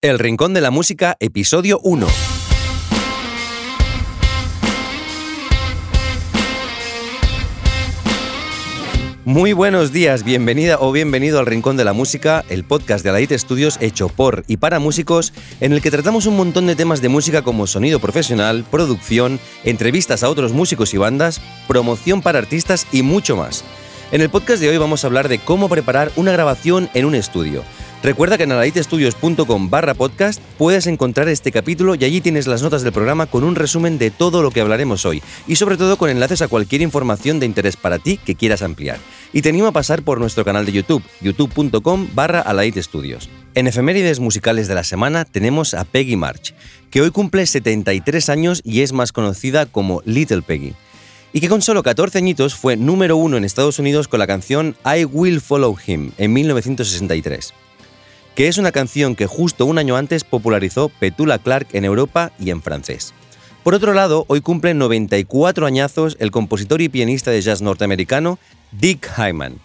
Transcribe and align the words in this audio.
El 0.00 0.20
Rincón 0.20 0.54
de 0.54 0.60
la 0.60 0.70
Música, 0.70 1.16
episodio 1.18 1.80
1. 1.82 2.06
Muy 9.24 9.52
buenos 9.52 9.90
días, 9.90 10.22
bienvenida 10.22 10.76
o 10.78 10.92
bienvenido 10.92 11.40
al 11.40 11.46
Rincón 11.46 11.76
de 11.76 11.82
la 11.82 11.94
Música, 11.94 12.44
el 12.48 12.62
podcast 12.62 13.02
de 13.02 13.10
Alaite 13.10 13.36
Studios 13.36 13.76
hecho 13.80 14.08
por 14.08 14.44
y 14.46 14.58
para 14.58 14.78
músicos, 14.78 15.32
en 15.60 15.72
el 15.72 15.82
que 15.82 15.90
tratamos 15.90 16.26
un 16.26 16.36
montón 16.36 16.68
de 16.68 16.76
temas 16.76 17.02
de 17.02 17.08
música 17.08 17.42
como 17.42 17.66
sonido 17.66 17.98
profesional, 17.98 18.64
producción, 18.70 19.40
entrevistas 19.64 20.22
a 20.22 20.30
otros 20.30 20.52
músicos 20.52 20.94
y 20.94 20.98
bandas, 20.98 21.40
promoción 21.66 22.22
para 22.22 22.38
artistas 22.38 22.86
y 22.92 23.02
mucho 23.02 23.36
más. 23.36 23.64
En 24.12 24.20
el 24.20 24.30
podcast 24.30 24.62
de 24.62 24.68
hoy 24.68 24.78
vamos 24.78 25.02
a 25.02 25.08
hablar 25.08 25.28
de 25.28 25.40
cómo 25.40 25.68
preparar 25.68 26.12
una 26.14 26.30
grabación 26.30 26.88
en 26.94 27.04
un 27.04 27.16
estudio 27.16 27.64
Recuerda 28.00 28.38
que 28.38 28.44
en 28.44 28.52
alaitestudios.com 28.52 29.70
barra 29.70 29.92
podcast 29.92 30.40
puedes 30.56 30.86
encontrar 30.86 31.28
este 31.28 31.50
capítulo 31.50 31.96
y 31.96 32.04
allí 32.04 32.20
tienes 32.20 32.46
las 32.46 32.62
notas 32.62 32.82
del 32.82 32.92
programa 32.92 33.26
con 33.26 33.42
un 33.42 33.56
resumen 33.56 33.98
de 33.98 34.12
todo 34.12 34.40
lo 34.40 34.52
que 34.52 34.60
hablaremos 34.60 35.04
hoy 35.04 35.20
y 35.48 35.56
sobre 35.56 35.76
todo 35.76 35.98
con 35.98 36.08
enlaces 36.08 36.40
a 36.40 36.46
cualquier 36.46 36.82
información 36.82 37.40
de 37.40 37.46
interés 37.46 37.76
para 37.76 37.98
ti 37.98 38.16
que 38.16 38.36
quieras 38.36 38.62
ampliar. 38.62 38.98
Y 39.32 39.42
te 39.42 39.48
animo 39.48 39.66
a 39.66 39.72
pasar 39.72 40.02
por 40.02 40.20
nuestro 40.20 40.44
canal 40.44 40.64
de 40.64 40.72
YouTube, 40.72 41.02
youtube.com 41.20 42.08
barra 42.14 42.40
alaitestudios. 42.40 43.28
En 43.56 43.66
efemérides 43.66 44.20
musicales 44.20 44.68
de 44.68 44.76
la 44.76 44.84
semana 44.84 45.24
tenemos 45.24 45.74
a 45.74 45.84
Peggy 45.84 46.14
March, 46.14 46.54
que 46.90 47.00
hoy 47.00 47.10
cumple 47.10 47.46
73 47.46 48.28
años 48.28 48.60
y 48.64 48.82
es 48.82 48.92
más 48.92 49.10
conocida 49.10 49.66
como 49.66 50.02
Little 50.04 50.42
Peggy 50.42 50.72
y 51.32 51.40
que 51.40 51.48
con 51.48 51.62
solo 51.62 51.82
14 51.82 52.16
añitos 52.18 52.54
fue 52.54 52.76
número 52.76 53.16
uno 53.16 53.36
en 53.36 53.44
Estados 53.44 53.80
Unidos 53.80 54.06
con 54.06 54.20
la 54.20 54.28
canción 54.28 54.76
I 54.86 55.04
Will 55.04 55.40
Follow 55.40 55.76
Him 55.84 56.12
en 56.16 56.32
1963 56.32 57.52
que 58.38 58.46
es 58.46 58.56
una 58.56 58.70
canción 58.70 59.16
que 59.16 59.26
justo 59.26 59.66
un 59.66 59.78
año 59.78 59.96
antes 59.96 60.22
popularizó 60.22 60.90
Petula 60.90 61.40
Clark 61.40 61.66
en 61.72 61.84
Europa 61.84 62.30
y 62.38 62.50
en 62.50 62.62
francés. 62.62 63.12
Por 63.64 63.74
otro 63.74 63.94
lado, 63.94 64.26
hoy 64.28 64.42
cumple 64.42 64.74
94 64.74 65.66
añazos 65.66 66.16
el 66.20 66.30
compositor 66.30 66.80
y 66.80 66.88
pianista 66.88 67.32
de 67.32 67.42
jazz 67.42 67.62
norteamericano 67.62 68.38
Dick 68.70 69.10
Hyman. 69.16 69.56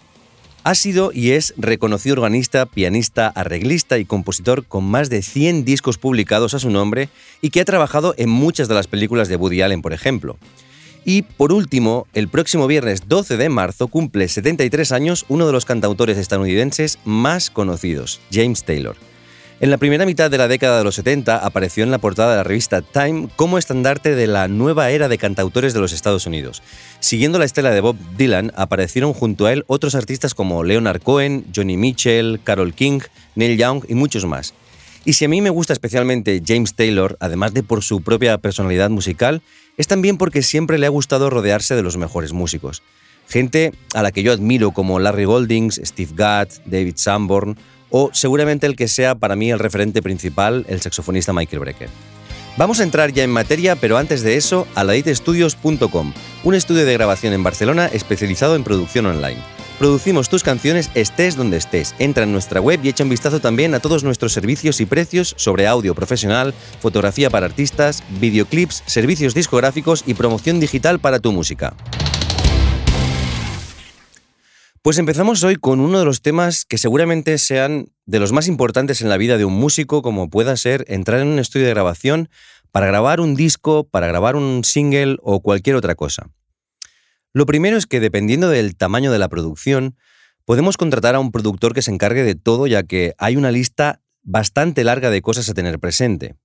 Ha 0.64 0.74
sido 0.74 1.12
y 1.14 1.30
es 1.30 1.54
reconocido 1.56 2.14
organista, 2.14 2.66
pianista, 2.66 3.28
arreglista 3.28 3.98
y 3.98 4.06
compositor 4.06 4.64
con 4.64 4.82
más 4.82 5.08
de 5.08 5.22
100 5.22 5.64
discos 5.64 5.96
publicados 5.96 6.52
a 6.54 6.58
su 6.58 6.68
nombre 6.68 7.10
y 7.40 7.50
que 7.50 7.60
ha 7.60 7.64
trabajado 7.64 8.16
en 8.18 8.28
muchas 8.28 8.66
de 8.66 8.74
las 8.74 8.88
películas 8.88 9.28
de 9.28 9.36
Woody 9.36 9.62
Allen, 9.62 9.82
por 9.82 9.92
ejemplo. 9.92 10.36
Y 11.04 11.22
por 11.22 11.52
último, 11.52 12.06
el 12.14 12.28
próximo 12.28 12.66
viernes 12.66 13.08
12 13.08 13.36
de 13.36 13.48
marzo 13.48 13.88
cumple 13.88 14.28
73 14.28 14.92
años 14.92 15.26
uno 15.28 15.46
de 15.46 15.52
los 15.52 15.64
cantautores 15.64 16.16
estadounidenses 16.16 16.98
más 17.04 17.50
conocidos, 17.50 18.20
James 18.32 18.64
Taylor. 18.64 18.96
En 19.60 19.70
la 19.70 19.78
primera 19.78 20.04
mitad 20.04 20.30
de 20.30 20.38
la 20.38 20.48
década 20.48 20.78
de 20.78 20.84
los 20.84 20.96
70 20.96 21.36
apareció 21.38 21.84
en 21.84 21.90
la 21.90 21.98
portada 21.98 22.32
de 22.32 22.36
la 22.38 22.42
revista 22.42 22.82
Time 22.82 23.28
como 23.36 23.56
estandarte 23.56 24.14
de 24.14 24.26
la 24.26 24.48
nueva 24.48 24.90
era 24.90 25.08
de 25.08 25.16
cantautores 25.16 25.72
de 25.72 25.80
los 25.80 25.92
Estados 25.92 26.26
Unidos. 26.26 26.62
Siguiendo 26.98 27.38
la 27.38 27.44
estela 27.44 27.70
de 27.70 27.80
Bob 27.80 27.96
Dylan, 28.16 28.52
aparecieron 28.56 29.12
junto 29.12 29.46
a 29.46 29.52
él 29.52 29.64
otros 29.68 29.94
artistas 29.94 30.34
como 30.34 30.64
Leonard 30.64 31.02
Cohen, 31.02 31.46
Johnny 31.54 31.76
Mitchell, 31.76 32.40
Carol 32.42 32.74
King, 32.74 33.00
Neil 33.36 33.56
Young 33.56 33.84
y 33.88 33.94
muchos 33.94 34.24
más. 34.26 34.54
Y 35.04 35.14
si 35.14 35.24
a 35.26 35.28
mí 35.28 35.40
me 35.40 35.50
gusta 35.50 35.72
especialmente 35.72 36.42
James 36.44 36.74
Taylor, 36.74 37.16
además 37.20 37.52
de 37.52 37.62
por 37.62 37.82
su 37.82 38.00
propia 38.00 38.38
personalidad 38.38 38.90
musical, 38.90 39.42
es 39.76 39.86
también 39.86 40.16
porque 40.16 40.42
siempre 40.42 40.78
le 40.78 40.86
ha 40.86 40.90
gustado 40.90 41.30
rodearse 41.30 41.74
de 41.74 41.82
los 41.82 41.96
mejores 41.96 42.32
músicos. 42.32 42.82
Gente 43.28 43.72
a 43.94 44.02
la 44.02 44.12
que 44.12 44.22
yo 44.22 44.32
admiro 44.32 44.72
como 44.72 44.98
Larry 44.98 45.24
Goldings, 45.24 45.80
Steve 45.84 46.12
Gadd, 46.14 46.48
David 46.66 46.94
Sanborn 46.96 47.56
o 47.90 48.10
seguramente 48.12 48.66
el 48.66 48.76
que 48.76 48.88
sea 48.88 49.14
para 49.14 49.36
mí 49.36 49.50
el 49.50 49.58
referente 49.58 50.02
principal, 50.02 50.64
el 50.68 50.80
saxofonista 50.80 51.32
Michael 51.32 51.60
Brecker. 51.60 51.88
Vamos 52.56 52.80
a 52.80 52.84
entrar 52.84 53.12
ya 53.12 53.24
en 53.24 53.30
materia, 53.30 53.76
pero 53.76 53.98
antes 53.98 54.22
de 54.22 54.36
eso, 54.36 54.66
a 54.74 54.84
laditestudios.com, 54.84 56.12
un 56.44 56.54
estudio 56.54 56.84
de 56.84 56.92
grabación 56.92 57.32
en 57.32 57.42
Barcelona 57.42 57.86
especializado 57.86 58.54
en 58.56 58.64
producción 58.64 59.06
online. 59.06 59.53
Producimos 59.78 60.28
tus 60.28 60.44
canciones 60.44 60.88
estés 60.94 61.34
donde 61.34 61.56
estés. 61.56 61.96
Entra 61.98 62.22
en 62.22 62.32
nuestra 62.32 62.60
web 62.60 62.78
y 62.84 62.88
echa 62.88 63.02
un 63.02 63.10
vistazo 63.10 63.40
también 63.40 63.74
a 63.74 63.80
todos 63.80 64.04
nuestros 64.04 64.32
servicios 64.32 64.80
y 64.80 64.86
precios 64.86 65.34
sobre 65.36 65.66
audio 65.66 65.96
profesional, 65.96 66.54
fotografía 66.78 67.28
para 67.28 67.46
artistas, 67.46 68.04
videoclips, 68.20 68.84
servicios 68.86 69.34
discográficos 69.34 70.04
y 70.06 70.14
promoción 70.14 70.60
digital 70.60 71.00
para 71.00 71.18
tu 71.18 71.32
música. 71.32 71.74
Pues 74.80 74.98
empezamos 74.98 75.42
hoy 75.42 75.56
con 75.56 75.80
uno 75.80 75.98
de 75.98 76.04
los 76.04 76.22
temas 76.22 76.64
que 76.64 76.78
seguramente 76.78 77.38
sean 77.38 77.88
de 78.06 78.20
los 78.20 78.30
más 78.30 78.46
importantes 78.46 79.00
en 79.00 79.08
la 79.08 79.16
vida 79.16 79.38
de 79.38 79.44
un 79.44 79.54
músico, 79.54 80.02
como 80.02 80.30
pueda 80.30 80.56
ser 80.56 80.84
entrar 80.86 81.20
en 81.20 81.26
un 81.26 81.38
estudio 81.40 81.66
de 81.66 81.72
grabación 81.72 82.28
para 82.70 82.86
grabar 82.86 83.20
un 83.20 83.34
disco, 83.34 83.88
para 83.88 84.06
grabar 84.06 84.36
un 84.36 84.62
single 84.62 85.16
o 85.22 85.40
cualquier 85.40 85.74
otra 85.74 85.96
cosa. 85.96 86.28
Lo 87.36 87.46
primero 87.46 87.76
es 87.76 87.86
que 87.86 87.98
dependiendo 87.98 88.48
del 88.48 88.76
tamaño 88.76 89.10
de 89.10 89.18
la 89.18 89.28
producción, 89.28 89.96
podemos 90.44 90.76
contratar 90.76 91.16
a 91.16 91.18
un 91.18 91.32
productor 91.32 91.74
que 91.74 91.82
se 91.82 91.90
encargue 91.90 92.22
de 92.22 92.36
todo 92.36 92.68
ya 92.68 92.84
que 92.84 93.14
hay 93.18 93.36
una 93.36 93.50
lista 93.50 94.00
bastante 94.22 94.84
larga 94.84 95.10
de 95.10 95.20
cosas 95.20 95.48
a 95.48 95.54
tener 95.54 95.80
presente. 95.80 96.36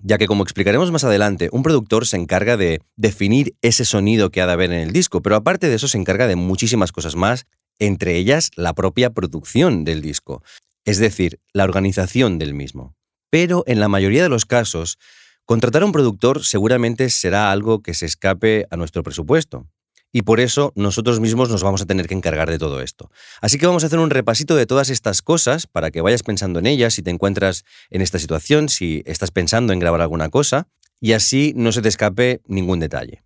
Ya 0.00 0.18
que 0.18 0.26
como 0.26 0.42
explicaremos 0.42 0.90
más 0.90 1.04
adelante, 1.04 1.48
un 1.52 1.62
productor 1.62 2.06
se 2.08 2.16
encarga 2.16 2.56
de 2.56 2.80
definir 2.96 3.54
ese 3.62 3.84
sonido 3.84 4.30
que 4.30 4.40
ha 4.42 4.46
de 4.46 4.52
haber 4.52 4.72
en 4.72 4.80
el 4.80 4.92
disco, 4.92 5.22
pero 5.22 5.36
aparte 5.36 5.68
de 5.68 5.76
eso 5.76 5.86
se 5.86 5.96
encarga 5.96 6.26
de 6.26 6.34
muchísimas 6.34 6.90
cosas 6.90 7.14
más, 7.14 7.46
entre 7.78 8.16
ellas 8.16 8.50
la 8.56 8.74
propia 8.74 9.10
producción 9.10 9.84
del 9.84 10.02
disco, 10.02 10.42
es 10.84 10.98
decir, 10.98 11.38
la 11.52 11.62
organización 11.62 12.38
del 12.38 12.52
mismo. 12.52 12.96
Pero 13.30 13.62
en 13.68 13.78
la 13.78 13.88
mayoría 13.88 14.24
de 14.24 14.28
los 14.28 14.44
casos, 14.44 14.98
contratar 15.44 15.82
a 15.82 15.86
un 15.86 15.92
productor 15.92 16.44
seguramente 16.44 17.10
será 17.10 17.52
algo 17.52 17.80
que 17.80 17.94
se 17.94 18.06
escape 18.06 18.66
a 18.70 18.76
nuestro 18.76 19.04
presupuesto 19.04 19.68
y 20.12 20.22
por 20.22 20.40
eso 20.40 20.72
nosotros 20.76 21.20
mismos 21.20 21.50
nos 21.50 21.62
vamos 21.62 21.82
a 21.82 21.86
tener 21.86 22.06
que 22.06 22.14
encargar 22.14 22.50
de 22.50 22.58
todo 22.58 22.80
esto. 22.80 23.10
Así 23.40 23.58
que 23.58 23.66
vamos 23.66 23.82
a 23.82 23.88
hacer 23.88 23.98
un 23.98 24.10
repasito 24.10 24.56
de 24.56 24.66
todas 24.66 24.88
estas 24.90 25.22
cosas 25.22 25.66
para 25.66 25.90
que 25.90 26.00
vayas 26.00 26.22
pensando 26.22 26.58
en 26.58 26.66
ellas 26.66 26.94
si 26.94 27.02
te 27.02 27.10
encuentras 27.10 27.64
en 27.90 28.02
esta 28.02 28.18
situación, 28.18 28.68
si 28.68 29.02
estás 29.06 29.30
pensando 29.30 29.72
en 29.72 29.78
grabar 29.78 30.00
alguna 30.00 30.28
cosa 30.28 30.68
y 31.00 31.12
así 31.12 31.52
no 31.56 31.72
se 31.72 31.82
te 31.82 31.88
escape 31.88 32.40
ningún 32.46 32.80
detalle. 32.80 33.22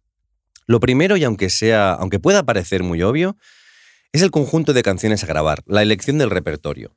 Lo 0.67 0.81
primero, 0.81 1.17
y 1.17 1.25
aunque 1.25 1.51
sea, 1.51 1.93
aunque 1.93 2.19
pueda 2.19 2.45
parecer 2.45 2.83
muy 2.83 3.03
obvio, 3.03 3.37
es 4.13 4.23
el 4.23 4.31
conjunto 4.31 4.73
de 4.73 4.83
canciones 4.83 5.23
a 5.23 5.27
grabar, 5.27 5.63
la 5.67 5.83
elección 5.83 6.19
del 6.19 6.31
repertorio. 6.31 6.97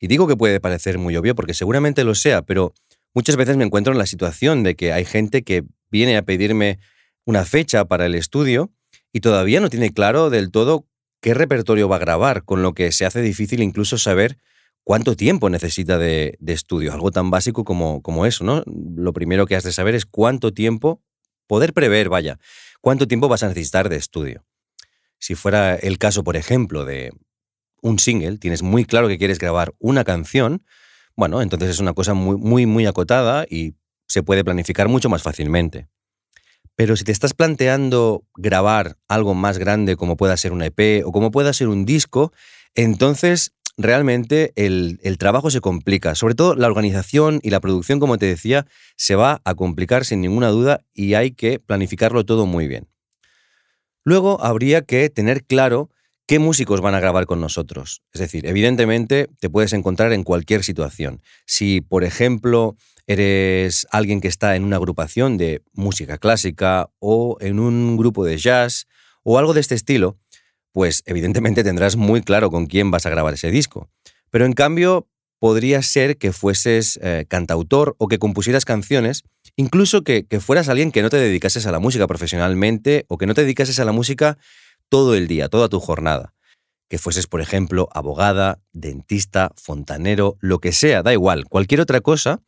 Y 0.00 0.06
digo 0.06 0.26
que 0.26 0.36
puede 0.36 0.60
parecer 0.60 0.98
muy 0.98 1.16
obvio 1.16 1.34
porque 1.34 1.54
seguramente 1.54 2.04
lo 2.04 2.14
sea, 2.14 2.42
pero 2.42 2.74
muchas 3.14 3.36
veces 3.36 3.56
me 3.56 3.64
encuentro 3.64 3.92
en 3.92 3.98
la 3.98 4.06
situación 4.06 4.62
de 4.62 4.76
que 4.76 4.92
hay 4.92 5.04
gente 5.04 5.42
que 5.42 5.64
viene 5.90 6.16
a 6.16 6.22
pedirme 6.22 6.78
una 7.24 7.44
fecha 7.44 7.84
para 7.86 8.06
el 8.06 8.14
estudio 8.14 8.70
y 9.12 9.20
todavía 9.20 9.60
no 9.60 9.70
tiene 9.70 9.92
claro 9.92 10.30
del 10.30 10.50
todo 10.50 10.86
qué 11.20 11.34
repertorio 11.34 11.88
va 11.88 11.96
a 11.96 12.00
grabar, 12.00 12.44
con 12.44 12.62
lo 12.62 12.74
que 12.74 12.92
se 12.92 13.04
hace 13.04 13.20
difícil 13.22 13.62
incluso 13.62 13.98
saber 13.98 14.38
cuánto 14.84 15.16
tiempo 15.16 15.50
necesita 15.50 15.98
de, 15.98 16.38
estudio, 16.46 16.92
algo 16.92 17.10
tan 17.10 17.30
básico 17.30 17.64
como, 17.64 18.02
como 18.02 18.26
eso, 18.26 18.44
¿no? 18.44 18.62
Lo 18.66 19.12
primero 19.12 19.46
que 19.46 19.56
has 19.56 19.64
de 19.64 19.72
saber 19.72 19.94
es 19.94 20.06
cuánto 20.06 20.54
tiempo, 20.54 21.02
poder 21.46 21.72
prever, 21.72 22.08
vaya, 22.08 22.38
cuánto 22.80 23.06
tiempo 23.06 23.28
vas 23.28 23.42
a 23.42 23.48
necesitar 23.48 23.88
de 23.88 23.96
estudio. 23.96 24.44
Si 25.18 25.34
fuera 25.34 25.74
el 25.74 25.98
caso, 25.98 26.24
por 26.24 26.36
ejemplo, 26.36 26.84
de 26.84 27.12
un 27.82 27.98
single, 27.98 28.38
tienes 28.38 28.62
muy 28.62 28.84
claro 28.84 29.08
que 29.08 29.18
quieres 29.18 29.38
grabar 29.38 29.74
una 29.78 30.04
canción, 30.04 30.64
bueno, 31.16 31.42
entonces 31.42 31.70
es 31.70 31.80
una 31.80 31.94
cosa 31.94 32.14
muy, 32.14 32.36
muy, 32.36 32.66
muy 32.66 32.86
acotada 32.86 33.44
y 33.48 33.74
se 34.06 34.22
puede 34.22 34.44
planificar 34.44 34.88
mucho 34.88 35.08
más 35.08 35.22
fácilmente. 35.22 35.88
Pero 36.78 36.94
si 36.94 37.02
te 37.02 37.10
estás 37.10 37.34
planteando 37.34 38.22
grabar 38.36 38.98
algo 39.08 39.34
más 39.34 39.58
grande 39.58 39.96
como 39.96 40.16
pueda 40.16 40.36
ser 40.36 40.52
un 40.52 40.62
EP 40.62 41.04
o 41.04 41.10
como 41.10 41.32
pueda 41.32 41.52
ser 41.52 41.66
un 41.66 41.84
disco, 41.84 42.32
entonces 42.76 43.52
realmente 43.76 44.52
el, 44.54 45.00
trabajo 45.18 45.50
se 45.50 45.60
complica. 45.60 46.14
Sobre 46.14 46.36
todo 46.36 46.54
la 46.54 46.68
organización 46.68 47.40
y 47.42 47.50
la 47.50 47.58
producción, 47.58 47.98
como 47.98 48.16
te 48.16 48.26
decía, 48.26 48.64
se 48.94 49.16
va 49.16 49.42
a 49.44 49.56
complicar 49.56 50.04
sin 50.04 50.20
ninguna 50.20 50.50
duda 50.50 50.84
y 50.94 51.14
hay 51.14 51.32
que 51.32 51.58
planificarlo 51.58 52.24
todo 52.24 52.46
muy 52.46 52.68
bien. 52.68 52.86
Luego 54.04 54.40
habría 54.40 54.82
que 54.82 55.10
tener 55.10 55.42
claro 55.42 55.90
qué 56.28 56.38
músicos 56.38 56.80
van 56.80 56.94
a 56.94 57.00
grabar 57.00 57.26
con 57.26 57.40
nosotros. 57.40 58.02
Es 58.12 58.20
decir, 58.20 58.46
evidentemente 58.46 59.28
te 59.40 59.50
puedes 59.50 59.72
encontrar 59.72 60.12
en 60.12 60.22
cualquier 60.22 60.62
situación. 60.62 61.22
Si, 61.44 61.80
por 61.80 62.04
ejemplo, 62.04 62.76
eres 63.08 63.86
alguien 63.90 64.20
que 64.20 64.28
está 64.28 64.54
en 64.54 64.64
una 64.64 64.76
agrupación 64.76 65.38
de 65.38 65.62
música 65.72 66.18
clásica 66.18 66.90
o 66.98 67.38
en 67.40 67.58
un 67.58 67.96
grupo 67.96 68.24
de 68.24 68.36
jazz 68.36 68.86
o 69.24 69.38
algo 69.38 69.54
de 69.54 69.60
este 69.60 69.74
estilo, 69.74 70.18
pues 70.72 71.02
evidentemente 71.06 71.64
tendrás 71.64 71.96
muy 71.96 72.20
claro 72.20 72.50
con 72.50 72.66
quién 72.66 72.90
vas 72.90 73.06
a 73.06 73.10
grabar 73.10 73.34
ese 73.34 73.50
disco. 73.50 73.88
Pero 74.30 74.44
en 74.44 74.52
cambio, 74.52 75.08
podría 75.38 75.80
ser 75.82 76.18
que 76.18 76.32
fueses 76.32 77.00
eh, 77.02 77.24
cantautor 77.26 77.96
o 77.98 78.08
que 78.08 78.18
compusieras 78.18 78.66
canciones, 78.66 79.24
incluso 79.56 80.02
que, 80.02 80.26
que 80.26 80.38
fueras 80.38 80.68
alguien 80.68 80.92
que 80.92 81.00
no 81.00 81.08
te 81.08 81.16
dedicases 81.16 81.66
a 81.66 81.72
la 81.72 81.78
música 81.78 82.06
profesionalmente 82.06 83.06
o 83.08 83.16
que 83.16 83.26
no 83.26 83.32
te 83.32 83.40
dedicases 83.40 83.80
a 83.80 83.86
la 83.86 83.92
música 83.92 84.36
todo 84.90 85.14
el 85.14 85.28
día, 85.28 85.48
toda 85.48 85.68
tu 85.68 85.80
jornada. 85.80 86.34
que 86.90 86.96
fueses, 86.96 87.26
por 87.26 87.42
ejemplo, 87.42 87.88
abogada, 87.92 88.60
dentista, 88.72 89.52
fontanero, 89.56 90.38
lo 90.40 90.58
que 90.58 90.72
sea, 90.72 91.02
da 91.02 91.12
igual, 91.12 91.44
cualquier 91.44 91.82
otra 91.82 92.00
cosa, 92.00 92.40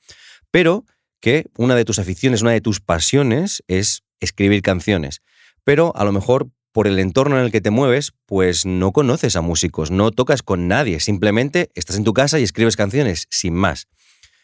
pero 0.50 0.84
que 1.20 1.46
una 1.56 1.74
de 1.74 1.84
tus 1.84 1.98
aficiones, 1.98 2.42
una 2.42 2.52
de 2.52 2.60
tus 2.60 2.80
pasiones 2.80 3.62
es 3.68 4.02
escribir 4.20 4.62
canciones. 4.62 5.20
Pero 5.64 5.92
a 5.96 6.04
lo 6.04 6.12
mejor 6.12 6.50
por 6.72 6.86
el 6.86 6.98
entorno 6.98 7.38
en 7.38 7.44
el 7.44 7.52
que 7.52 7.60
te 7.60 7.70
mueves, 7.70 8.12
pues 8.26 8.64
no 8.64 8.92
conoces 8.92 9.36
a 9.36 9.40
músicos, 9.40 9.90
no 9.90 10.10
tocas 10.10 10.42
con 10.42 10.68
nadie, 10.68 11.00
simplemente 11.00 11.70
estás 11.74 11.96
en 11.96 12.04
tu 12.04 12.14
casa 12.14 12.38
y 12.38 12.44
escribes 12.44 12.76
canciones, 12.76 13.26
sin 13.30 13.54
más. 13.54 13.88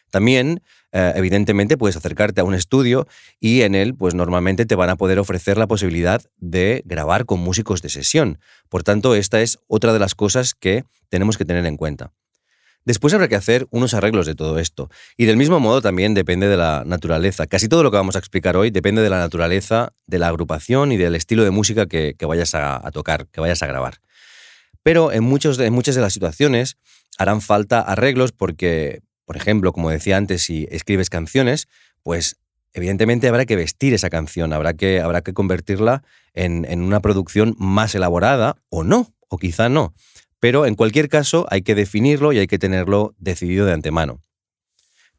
También, 0.09 0.61
eh, 0.91 1.13
evidentemente, 1.15 1.77
puedes 1.77 1.97
acercarte 1.97 2.41
a 2.41 2.43
un 2.43 2.53
estudio 2.53 3.07
y 3.39 3.61
en 3.61 3.75
él, 3.75 3.95
pues 3.95 4.13
normalmente 4.13 4.65
te 4.65 4.75
van 4.75 4.89
a 4.89 4.95
poder 4.95 5.19
ofrecer 5.19 5.57
la 5.57 5.67
posibilidad 5.67 6.21
de 6.37 6.81
grabar 6.85 7.25
con 7.25 7.39
músicos 7.39 7.81
de 7.81 7.89
sesión. 7.89 8.39
Por 8.69 8.83
tanto, 8.83 9.15
esta 9.15 9.41
es 9.41 9.59
otra 9.67 9.93
de 9.93 9.99
las 9.99 10.15
cosas 10.15 10.53
que 10.53 10.83
tenemos 11.09 11.37
que 11.37 11.45
tener 11.45 11.65
en 11.65 11.77
cuenta. 11.77 12.13
Después 12.87 13.13
habrá 13.13 13.27
que 13.27 13.35
hacer 13.35 13.67
unos 13.69 13.93
arreglos 13.93 14.25
de 14.25 14.33
todo 14.33 14.59
esto. 14.59 14.89
Y 15.17 15.25
del 15.25 15.35
mismo 15.35 15.59
modo 15.59 15.81
también 15.81 16.13
depende 16.13 16.47
de 16.47 16.55
la 16.55 16.83
naturaleza. 16.85 17.45
Casi 17.45 17.67
todo 17.67 17.83
lo 17.83 17.91
que 17.91 17.97
vamos 17.97 18.15
a 18.15 18.19
explicar 18.19 18.55
hoy 18.55 18.71
depende 18.71 19.01
de 19.01 19.09
la 19.09 19.19
naturaleza, 19.19 19.91
de 20.05 20.19
la 20.19 20.29
agrupación 20.29 20.93
y 20.93 20.97
del 20.97 21.13
estilo 21.13 21.43
de 21.43 21.51
música 21.51 21.87
que, 21.87 22.15
vayas 22.25 22.55
a, 22.55 22.89
tocar, 22.93 23.27
que 23.27 23.41
vayas 23.41 23.61
a 23.61 23.67
grabar. 23.67 23.95
Pero 24.83 25.11
en, 25.11 25.25
muchos 25.25 25.59
en 25.59 25.73
muchas 25.73 25.95
de 25.95 26.01
las 26.01 26.13
situaciones 26.13 26.77
harán 27.17 27.41
falta 27.41 27.81
arreglos 27.81 28.31
porque, 28.31 29.01
por 29.25 29.35
ejemplo, 29.35 29.73
como 29.73 29.89
decía 29.89 30.15
antes, 30.15 30.43
si 30.43 30.65
escribes 30.71 31.09
canciones, 31.09 31.67
pues 32.03 32.37
evidentemente 32.71 33.27
habrá 33.27 33.45
que 33.45 33.57
vestir 33.57 33.95
esa 33.95 34.09
canción, 34.09 34.53
habrá 34.53 34.75
que, 34.75 35.01
habrá 35.01 35.23
que 35.23 35.33
convertirla 35.33 36.03
en, 36.33 36.63
en 36.63 36.83
una 36.83 37.01
producción 37.01 37.53
más 37.59 37.95
elaborada 37.95 38.55
o 38.69 38.85
no, 38.85 39.11
o 39.27 39.37
quizá 39.37 39.67
no. 39.67 39.93
Pero 40.39 40.65
en 40.65 40.75
cualquier 40.75 41.09
caso 41.09 41.45
hay 41.49 41.61
que 41.61 41.75
definirlo 41.75 42.33
y 42.33 42.39
hay 42.39 42.47
que 42.47 42.59
tenerlo 42.59 43.15
decidido 43.17 43.65
de 43.65 43.73
antemano. 43.73 44.21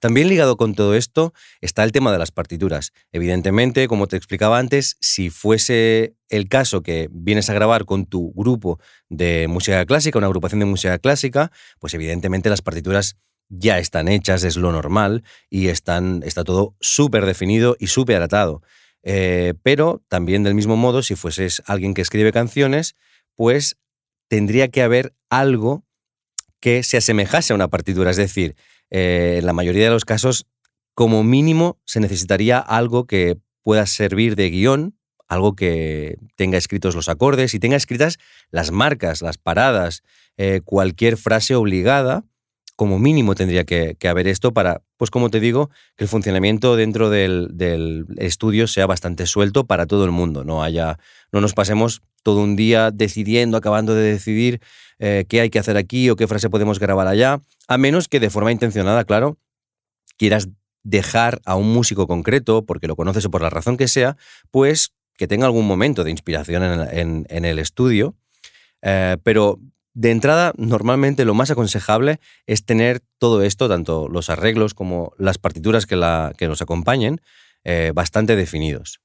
También 0.00 0.28
ligado 0.28 0.56
con 0.56 0.74
todo 0.74 0.94
esto 0.94 1.32
está 1.60 1.82
el 1.82 1.90
tema 1.90 2.12
de 2.12 2.18
las 2.18 2.30
partituras. 2.30 2.92
Evidentemente, 3.10 3.88
como 3.88 4.06
te 4.06 4.16
explicaba 4.16 4.58
antes, 4.58 4.96
si 5.00 5.28
fuese 5.28 6.14
el 6.28 6.48
caso 6.48 6.82
que 6.82 7.08
vienes 7.10 7.50
a 7.50 7.54
grabar 7.54 7.84
con 7.84 8.06
tu 8.06 8.32
grupo 8.32 8.78
de 9.08 9.46
música 9.48 9.84
clásica, 9.86 10.18
una 10.18 10.28
agrupación 10.28 10.60
de 10.60 10.66
música 10.66 10.98
clásica, 10.98 11.50
pues 11.80 11.94
evidentemente 11.94 12.48
las 12.48 12.62
partituras 12.62 13.16
ya 13.48 13.78
están 13.78 14.08
hechas, 14.08 14.44
es 14.44 14.56
lo 14.56 14.70
normal, 14.70 15.24
y 15.50 15.68
están, 15.68 16.22
está 16.24 16.44
todo 16.44 16.76
súper 16.80 17.26
definido 17.26 17.76
y 17.80 17.88
súper 17.88 18.22
atado. 18.22 18.62
Eh, 19.02 19.54
pero 19.62 20.02
también 20.08 20.44
del 20.44 20.54
mismo 20.54 20.76
modo, 20.76 21.02
si 21.02 21.16
fueses 21.16 21.62
alguien 21.66 21.94
que 21.94 22.02
escribe 22.02 22.30
canciones, 22.30 22.94
pues 23.34 23.78
tendría 24.28 24.68
que 24.68 24.82
haber 24.82 25.14
algo 25.30 25.84
que 26.60 26.82
se 26.82 26.96
asemejase 26.96 27.52
a 27.52 27.56
una 27.56 27.68
partitura. 27.68 28.10
Es 28.10 28.16
decir, 28.16 28.56
eh, 28.90 29.36
en 29.38 29.46
la 29.46 29.52
mayoría 29.52 29.84
de 29.84 29.90
los 29.90 30.04
casos, 30.04 30.46
como 30.94 31.22
mínimo, 31.24 31.78
se 31.84 32.00
necesitaría 32.00 32.58
algo 32.58 33.06
que 33.06 33.38
pueda 33.62 33.86
servir 33.86 34.36
de 34.36 34.50
guion, 34.50 34.98
algo 35.28 35.54
que 35.54 36.16
tenga 36.36 36.58
escritos 36.58 36.94
los 36.94 37.08
acordes 37.08 37.54
y 37.54 37.60
tenga 37.60 37.76
escritas 37.76 38.18
las 38.50 38.70
marcas, 38.70 39.20
las 39.22 39.38
paradas, 39.38 40.02
eh, 40.36 40.60
cualquier 40.64 41.16
frase 41.16 41.54
obligada 41.54 42.24
como 42.78 43.00
mínimo 43.00 43.34
tendría 43.34 43.64
que, 43.64 43.96
haber 44.08 44.28
esto 44.28 44.52
para, 44.52 44.82
pues 44.98 45.10
como 45.10 45.30
te 45.30 45.40
digo, 45.40 45.68
que 45.96 46.04
el 46.04 46.08
funcionamiento 46.08 46.76
dentro 46.76 47.10
del, 47.10 48.06
estudio 48.18 48.68
sea 48.68 48.86
bastante 48.86 49.26
suelto 49.26 49.66
para 49.66 49.86
todo 49.86 50.04
el 50.04 50.12
mundo, 50.12 50.44
no 50.44 50.62
haya, 50.62 50.96
no 51.32 51.40
nos 51.40 51.54
pasemos 51.54 52.02
todo 52.22 52.40
un 52.40 52.54
día 52.54 52.92
decidiendo, 52.92 53.56
acabando 53.56 53.96
de 53.96 54.12
decidir 54.12 54.60
eh, 55.00 55.24
qué 55.28 55.40
hay 55.40 55.50
que 55.50 55.58
hacer 55.58 55.76
aquí 55.76 56.08
o 56.08 56.14
qué 56.14 56.28
frase 56.28 56.50
podemos 56.50 56.78
grabar 56.78 57.08
allá, 57.08 57.42
a 57.66 57.78
menos 57.78 58.06
que 58.06 58.20
de 58.20 58.30
forma 58.30 58.52
intencionada, 58.52 59.02
claro, 59.02 59.38
quieras 60.16 60.48
dejar 60.84 61.40
a 61.44 61.56
un 61.56 61.72
músico 61.72 62.06
concreto, 62.06 62.64
porque 62.64 62.86
lo 62.86 62.94
conoces 62.94 63.24
o 63.24 63.30
por 63.32 63.42
la 63.42 63.50
razón 63.50 63.76
que 63.76 63.88
sea, 63.88 64.16
pues 64.52 64.92
que 65.16 65.26
tenga 65.26 65.46
algún 65.46 65.66
momento 65.66 66.04
de 66.04 66.12
inspiración 66.12 66.62
en, 66.92 67.44
el 67.44 67.58
estudio. 67.58 68.14
Eh, 68.82 69.16
pero 69.24 69.58
de 69.98 70.12
entrada, 70.12 70.52
normalmente 70.56 71.24
lo 71.24 71.34
más 71.34 71.50
aconsejable 71.50 72.20
es 72.46 72.64
tener 72.64 73.00
todo 73.18 73.42
esto, 73.42 73.68
tanto 73.68 74.06
los 74.08 74.30
arreglos 74.30 74.72
como 74.72 75.12
las 75.18 75.38
partituras 75.38 75.86
que, 75.86 75.96
nos 76.46 76.62
acompañen, 76.62 77.20
eh, 77.64 77.90
bastante 77.92 78.36
definidos. 78.36 79.00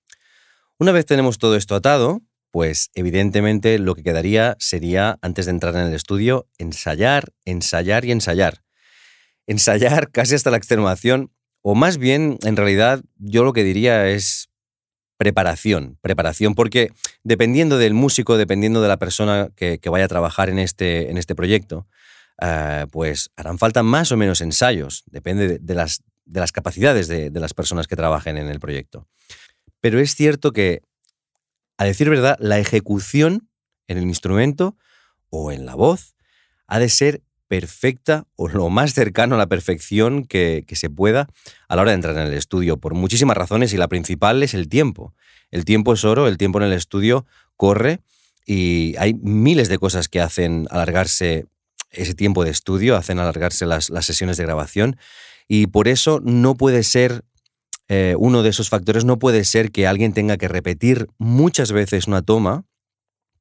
Una 0.78 0.92
vez 0.92 1.08
tenemos 1.08 1.40
todo 1.40 1.56
esto 1.56 1.74
atado, 1.74 2.22
pues 2.52 2.92
evidentemente 2.94 3.80
lo 3.80 3.96
que 3.96 4.04
quedaría 4.04 4.56
sería, 4.60 5.18
antes 5.24 5.46
de 5.46 5.52
entrar 5.54 5.76
en 5.78 5.88
el 5.88 5.96
estudio, 5.96 6.48
ensayar, 6.60 7.34
ensayar 7.44 8.06
y 8.06 8.12
ensayar. 8.12 8.62
Ensayar 9.48 10.12
casi 10.12 10.36
hasta 10.36 10.52
la 10.52 10.58
extenuación, 10.58 11.32
o 11.64 11.74
más 11.74 11.98
bien, 11.98 12.38
en 12.44 12.56
realidad, 12.56 13.02
yo 13.18 13.44
lo 13.44 13.54
que 13.54 13.64
diría 13.64 14.10
es 14.10 14.52
preparación, 15.18 15.98
preparación, 16.02 16.56
porque 16.56 16.92
dependiendo 17.24 17.78
del 17.78 17.94
músico, 17.94 18.38
dependiendo 18.38 18.82
de 18.82 18.88
la 18.88 18.98
persona 18.98 19.50
que, 19.56 19.80
vaya 19.90 20.06
a 20.06 20.10
trabajar 20.10 20.50
en 20.50 20.60
este, 20.60 21.10
en 21.10 21.18
este 21.18 21.36
proyecto, 21.36 21.88
eh, 22.42 22.86
pues 22.92 23.30
harán 23.36 23.60
falta 23.60 23.84
más 23.84 24.12
o 24.12 24.18
menos 24.18 24.42
ensayos, 24.42 25.04
depende 25.08 25.60
de, 25.60 25.76
las, 25.76 26.02
de 26.26 26.40
las, 26.40 26.52
capacidades 26.52 27.08
de, 27.08 27.30
de, 27.30 27.40
las 27.40 27.54
personas 27.54 27.88
que 27.88 27.96
trabajen 27.96 28.38
en 28.38 28.50
el 28.50 28.60
proyecto. 28.60 29.08
Pero 29.80 30.00
es 30.00 30.16
cierto 30.16 30.52
que, 30.52 30.82
a 31.78 31.86
decir 31.86 32.10
verdad, 32.10 32.38
la 32.40 32.60
ejecución 32.60 33.50
en 33.88 33.98
el 33.98 34.04
instrumento 34.04 34.78
o 35.30 35.52
en 35.52 35.66
la 35.66 35.76
voz 35.76 36.16
ha 36.68 36.80
de 36.80 36.90
ser 36.90 37.22
perfecta 37.48 38.26
o 38.36 38.48
lo 38.48 38.70
más 38.70 38.94
cercano 38.94 39.36
a 39.36 39.38
la 39.38 39.48
perfección 39.48 40.26
que, 40.26 40.66
se 40.74 40.90
pueda 40.90 41.28
a 41.68 41.76
la 41.76 41.82
hora 41.84 41.92
de 41.92 41.96
entrar 41.96 42.16
en 42.18 42.28
el 42.28 42.34
estudio, 42.34 42.78
por 42.78 42.94
muchísimas 42.96 43.38
razones 43.38 43.74
y 43.74 43.78
la 43.78 43.88
principal 43.88 44.42
es 44.44 44.54
el 44.54 44.70
tiempo. 44.70 45.14
El 45.52 45.66
tiempo 45.66 45.94
es 45.94 46.04
oro, 46.04 46.28
el 46.28 46.38
tiempo 46.38 46.60
en 46.60 46.66
el 46.66 46.74
estudio 46.74 47.26
corre 47.58 48.00
y 48.46 48.96
hay 48.98 49.14
miles 49.14 49.70
de 49.70 49.78
cosas 49.78 50.10
que 50.10 50.20
hacen 50.20 50.68
alargarse 50.72 51.46
ese 51.92 52.16
tiempo 52.16 52.44
de 52.44 52.52
estudio, 52.52 52.96
hacen 52.96 53.20
alargarse 53.20 53.66
las, 53.66 53.86
sesiones 54.02 54.38
de 54.38 54.44
grabación 54.44 54.98
y 55.48 55.68
por 55.68 55.88
eso 55.88 56.20
no 56.24 56.56
puede 56.56 56.84
ser, 56.84 57.24
eh, 57.88 58.16
uno 58.18 58.42
de 58.42 58.50
esos 58.50 58.70
factores 58.70 59.06
no 59.06 59.20
puede 59.20 59.46
ser 59.46 59.72
que 59.72 59.86
alguien 59.86 60.14
tenga 60.14 60.38
que 60.38 60.48
repetir 60.48 61.08
muchas 61.20 61.72
veces 61.72 62.08
una 62.08 62.24
toma 62.24 62.66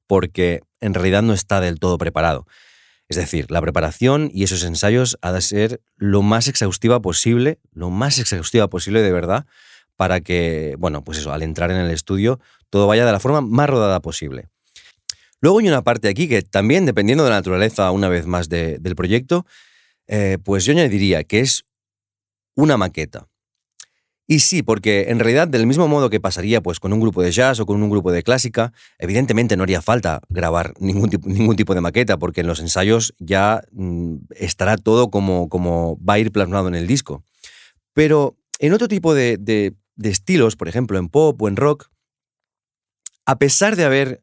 porque 0.06 0.60
en 0.81 0.93
realidad 0.93 1.22
no 1.22 1.32
está 1.32 1.60
del 1.60 1.78
todo 1.78 1.96
preparado. 1.96 2.46
Es 3.12 3.17
decir, 3.17 3.50
la 3.50 3.61
preparación 3.61 4.31
y 4.32 4.43
esos 4.43 4.64
ensayos 4.64 5.19
ha 5.20 5.32
de 5.32 5.43
ser 5.43 5.82
lo 5.97 6.23
más 6.23 6.49
exhaustiva 6.49 7.03
posible, 7.03 7.59
lo 7.75 7.91
más 7.91 8.19
exhaustiva 8.19 8.70
posible 8.70 9.03
de 9.03 9.12
verdad, 9.12 9.44
para 9.99 10.23
que, 10.23 10.76
bueno, 10.78 11.04
pues 11.04 11.19
eso, 11.19 11.31
al 11.31 11.42
entrar 11.42 11.71
en 11.71 11.76
el 11.76 11.90
estudio, 11.90 12.40
todo 12.71 12.87
vaya 12.87 13.04
de 13.04 13.12
la 13.12 13.21
forma 13.21 13.42
más 13.42 13.69
rodada 13.69 14.00
posible. 14.00 14.49
Luego 15.42 15.59
hay 15.59 15.69
una 15.69 15.85
parte 15.85 16.09
aquí 16.09 16.26
que 16.26 16.40
también, 16.40 16.87
dependiendo 16.87 17.23
de 17.23 17.28
la 17.28 17.37
naturaleza, 17.37 17.90
una 17.90 18.09
vez 18.09 18.25
más, 18.25 18.49
del 18.49 18.97
proyecto, 18.97 19.45
eh, 20.07 20.38
pues 20.42 20.64
yo 20.64 20.73
añadiría 20.73 21.23
que 21.23 21.40
es 21.40 21.66
una 22.54 22.78
maqueta. 22.78 23.28
Y 24.32 24.38
sí, 24.38 24.62
porque 24.62 25.10
en 25.10 25.18
realidad 25.18 25.46
del 25.46 25.66
mismo 25.66 25.88
modo 25.88 26.08
que 26.08 26.18
pasaría 26.18 26.62
pues, 26.62 26.80
con 26.80 26.94
un 26.94 27.00
grupo 27.00 27.20
de 27.20 27.32
jazz 27.32 27.60
o 27.60 27.66
con 27.66 27.82
un 27.82 27.90
grupo 27.90 28.12
de 28.12 28.22
clásica, 28.22 28.72
evidentemente 28.98 29.58
no 29.58 29.62
haría 29.62 29.82
falta 29.82 30.22
grabar 30.30 30.72
ningún 30.80 31.10
tipo, 31.10 31.28
ningún 31.28 31.54
tipo 31.54 31.74
de 31.74 31.82
maqueta, 31.82 32.16
porque 32.16 32.40
en 32.40 32.46
los 32.46 32.58
ensayos 32.58 33.14
ya 33.18 33.60
mm, 33.72 34.14
estará 34.30 34.78
todo 34.78 35.10
como, 35.10 35.98
va 36.02 36.14
a 36.14 36.18
ir 36.18 36.32
plasmado 36.32 36.68
en 36.68 36.74
el 36.74 36.86
disco. 36.86 37.22
Pero 37.92 38.38
en 38.58 38.72
otro 38.72 38.88
tipo 38.88 39.12
de, 39.12 39.36
de 39.36 40.08
estilos, 40.08 40.56
por 40.56 40.66
ejemplo 40.66 40.96
en 40.96 41.10
pop 41.10 41.42
o 41.42 41.46
en 41.46 41.56
rock, 41.56 41.90
a 43.26 43.36
pesar 43.38 43.76
de 43.76 43.84
haber 43.84 44.22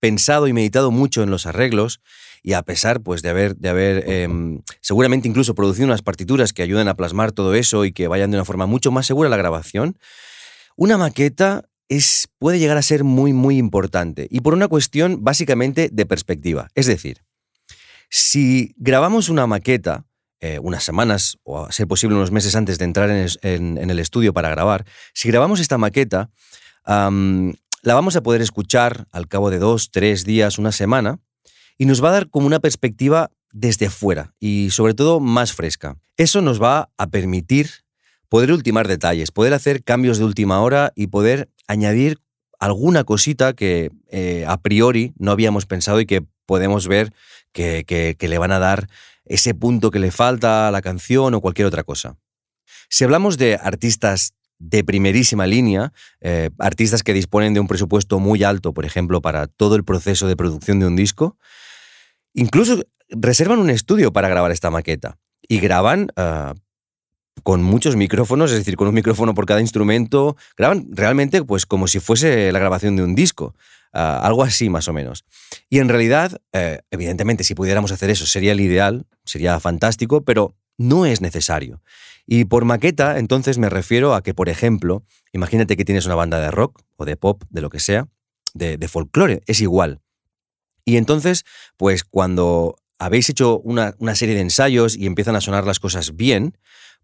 pensado 0.00 0.46
y 0.46 0.52
meditado 0.52 0.90
mucho 0.90 1.22
en 1.22 1.30
los 1.30 1.46
arreglos, 1.46 2.00
y 2.42 2.52
a 2.52 2.62
pesar 2.62 3.00
pues, 3.00 3.22
de 3.22 3.30
haber, 3.30 3.56
de 3.56 3.68
haber 3.68 4.08
em, 4.08 4.62
seguramente 4.80 5.28
incluso 5.28 5.54
producido 5.54 5.86
unas 5.86 6.02
partituras 6.02 6.52
que 6.52 6.62
ayuden 6.62 6.88
a 6.88 6.94
plasmar 6.94 7.32
todo 7.32 7.54
eso 7.54 7.84
y 7.84 7.92
que 7.92 8.08
vayan 8.08 8.30
de 8.30 8.36
una 8.36 8.44
forma 8.44 8.66
mucho 8.66 8.90
más 8.90 9.06
segura 9.06 9.26
a 9.26 9.30
la 9.30 9.36
grabación, 9.36 9.98
una 10.76 10.96
maqueta 10.96 11.64
es, 11.88 12.28
puede 12.38 12.58
llegar 12.58 12.76
a 12.76 12.82
ser 12.82 13.02
muy, 13.02 13.32
muy 13.32 13.58
importante. 13.58 14.28
Y 14.30 14.40
por 14.40 14.54
una 14.54 14.68
cuestión 14.68 15.24
básicamente 15.24 15.88
de 15.92 16.06
perspectiva. 16.06 16.68
Es 16.74 16.86
decir, 16.86 17.24
si 18.10 18.74
grabamos 18.76 19.28
una 19.28 19.46
maqueta 19.46 20.04
eh, 20.40 20.60
unas 20.62 20.84
semanas 20.84 21.36
o 21.42 21.64
a 21.64 21.72
ser 21.72 21.88
posible 21.88 22.14
unos 22.14 22.30
meses 22.30 22.54
antes 22.54 22.78
de 22.78 22.84
entrar 22.84 23.10
en 23.10 23.90
el, 23.90 23.98
estudio 23.98 24.32
para 24.32 24.48
grabar, 24.50 24.84
si 25.12 25.28
grabamos 25.28 25.58
esta 25.58 25.78
maqueta, 25.78 26.30
la 27.82 27.94
vamos 27.94 28.16
a 28.16 28.22
poder 28.22 28.40
escuchar 28.42 29.06
al 29.12 29.28
cabo 29.28 29.50
de 29.50 29.58
dos, 29.58 29.90
tres 29.90 30.24
días, 30.24 30.58
una 30.58 30.72
semana, 30.72 31.20
y 31.76 31.86
nos 31.86 32.02
va 32.02 32.08
a 32.08 32.12
dar 32.12 32.30
como 32.30 32.46
una 32.46 32.60
perspectiva 32.60 33.30
desde 33.52 33.88
fuera 33.88 34.34
y 34.40 34.70
sobre 34.70 34.94
todo 34.94 35.20
más 35.20 35.52
fresca. 35.52 35.96
Eso 36.16 36.42
nos 36.42 36.60
va 36.62 36.90
a 36.98 37.06
permitir 37.06 37.70
poder 38.28 38.52
ultimar 38.52 38.88
detalles, 38.88 39.30
poder 39.30 39.54
hacer 39.54 39.82
cambios 39.82 40.18
de 40.18 40.24
última 40.24 40.60
hora 40.60 40.92
y 40.94 41.06
poder 41.06 41.48
añadir 41.66 42.18
alguna 42.58 43.04
cosita 43.04 43.52
que 43.52 43.90
eh, 44.10 44.44
a 44.46 44.60
priori 44.60 45.12
no 45.16 45.30
habíamos 45.30 45.66
pensado 45.66 46.00
y 46.00 46.06
que 46.06 46.24
podemos 46.46 46.88
ver 46.88 47.12
que, 47.52 47.84
que 48.18 48.28
le 48.28 48.38
van 48.38 48.52
a 48.52 48.58
dar 48.58 48.88
ese 49.24 49.54
punto 49.54 49.90
que 49.90 49.98
le 49.98 50.10
falta 50.10 50.68
a 50.68 50.70
la 50.70 50.82
canción 50.82 51.34
o 51.34 51.40
cualquier 51.40 51.66
otra 51.66 51.84
cosa. 51.84 52.16
Si 52.88 53.04
hablamos 53.04 53.38
de 53.38 53.54
artistas 53.54 54.34
de 54.58 54.84
primerísima 54.84 55.46
línea, 55.46 55.92
eh, 56.20 56.50
artistas 56.58 57.02
que 57.02 57.14
disponen 57.14 57.54
de 57.54 57.60
un 57.60 57.68
presupuesto 57.68 58.18
muy 58.18 58.42
alto, 58.42 58.72
por 58.72 58.84
ejemplo, 58.84 59.20
para 59.20 59.46
todo 59.46 59.76
el 59.76 59.84
proceso 59.84 60.26
de 60.26 60.36
producción 60.36 60.80
de 60.80 60.86
un 60.86 60.96
disco, 60.96 61.36
incluso 62.34 62.82
reservan 63.08 63.58
un 63.58 63.70
estudio 63.70 64.12
para 64.12 64.28
grabar 64.28 64.52
esta 64.52 64.70
maqueta 64.70 65.18
y 65.48 65.60
graban 65.60 66.08
ah, 66.16 66.54
con 67.42 67.62
muchos 67.62 67.96
micrófonos, 67.96 68.50
es 68.50 68.58
decir, 68.58 68.76
con 68.76 68.88
un 68.88 68.94
micrófono 68.94 69.34
por 69.34 69.46
cada 69.46 69.60
instrumento, 69.60 70.36
graban 70.56 70.88
realmente 70.90 71.42
pues 71.44 71.66
como 71.66 71.86
si 71.86 72.00
fuese 72.00 72.52
la 72.52 72.58
grabación 72.58 72.96
de 72.96 73.04
un 73.04 73.14
disco. 73.14 73.54
Ah, 73.92 74.20
algo 74.22 74.42
así 74.42 74.68
más 74.68 74.86
o 74.88 74.92
menos. 74.92 75.24
Y 75.70 75.78
en 75.78 75.88
realidad, 75.88 76.42
eh, 76.52 76.80
evidentemente, 76.90 77.42
si 77.42 77.54
pudiéramos 77.54 77.90
hacer 77.90 78.10
eso 78.10 78.26
sería 78.26 78.52
el 78.52 78.60
ideal, 78.60 79.06
sería 79.24 79.58
fantástico, 79.60 80.24
pero 80.24 80.54
no 80.78 81.04
es 81.04 81.20
necesario. 81.20 81.82
Y 82.26 82.44
por 82.44 82.64
maqueta, 82.64 83.18
entonces 83.18 83.58
me 83.58 83.68
refiero 83.68 84.14
a 84.14 84.22
que, 84.22 84.32
por 84.32 84.48
ejemplo, 84.48 85.02
imagínate 85.32 85.76
que 85.76 85.84
tienes 85.84 86.06
una 86.06 86.14
banda 86.14 86.40
de 86.40 86.50
rock 86.50 86.80
o 86.96 87.04
de 87.04 87.16
pop, 87.16 87.42
de 87.50 87.60
lo 87.60 87.68
que 87.68 87.80
sea, 87.80 88.08
de, 88.54 88.88
folclore, 88.88 89.42
es 89.46 89.60
igual. 89.60 90.00
Y 90.84 90.96
entonces, 90.96 91.44
pues 91.76 92.04
cuando 92.04 92.76
habéis 92.98 93.28
hecho 93.28 93.60
una, 93.60 93.94
serie 94.14 94.34
de 94.34 94.40
ensayos 94.40 94.96
y 94.96 95.06
empiezan 95.06 95.36
a 95.36 95.40
sonar 95.40 95.66
las 95.66 95.80
cosas 95.80 96.16
bien, 96.16 96.56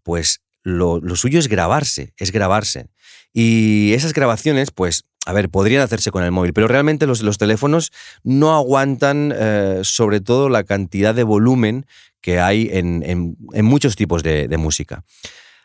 pues 0.03 0.41
lo, 0.63 1.01
suyo 1.15 1.39
es 1.39 1.47
grabarse, 1.47 2.13
es 2.17 2.31
grabarse. 2.31 2.87
Y 3.33 3.93
esas 3.93 4.13
grabaciones, 4.13 4.71
pues, 4.71 5.05
a 5.25 5.33
ver, 5.33 5.49
podrían 5.49 5.81
hacerse 5.81 6.11
con 6.11 6.23
el 6.23 6.31
móvil, 6.31 6.53
pero 6.53 6.67
realmente 6.67 7.07
los, 7.07 7.37
teléfonos 7.37 7.91
no 8.23 8.55
aguantan 8.55 9.33
eh, 9.35 9.79
sobre 9.83 10.21
todo 10.21 10.49
la 10.49 10.63
cantidad 10.63 11.15
de 11.15 11.23
volumen 11.23 11.85
que 12.25 12.39
hay 12.39 12.71
en, 12.71 13.37
muchos 13.61 13.95
tipos 13.95 14.23
de, 14.23 14.57
música. 14.57 15.03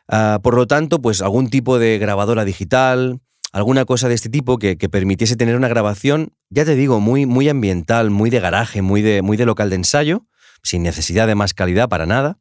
Ah, 0.09 0.41
por 0.43 0.55
lo 0.55 0.67
tanto, 0.67 1.01
pues 1.01 1.23
algún 1.23 1.49
tipo 1.49 1.79
de 1.79 1.97
grabadora 1.97 2.45
digital, 2.45 3.19
alguna 3.51 3.87
cosa 3.87 4.09
de 4.09 4.15
este 4.15 4.29
tipo 4.29 4.59
que, 4.59 4.77
permitiese 4.77 5.37
tener 5.37 5.57
una 5.57 5.69
grabación, 5.69 6.35
ya 6.51 6.67
te 6.67 6.75
digo, 6.75 7.01
muy, 7.01 7.25
muy 7.25 7.49
ambiental, 7.49 8.11
muy 8.11 8.29
de 8.29 8.41
garaje, 8.41 8.83
muy 8.83 9.01
de, 9.01 9.23
muy 9.23 9.39
de 9.39 9.47
local 9.47 9.71
de 9.71 9.77
ensayo, 9.77 10.27
sin 10.63 10.83
necesidad 10.83 11.27
de 11.27 11.35
más 11.35 11.55
calidad 11.55 11.89
para 11.89 12.05
nada. 12.05 12.37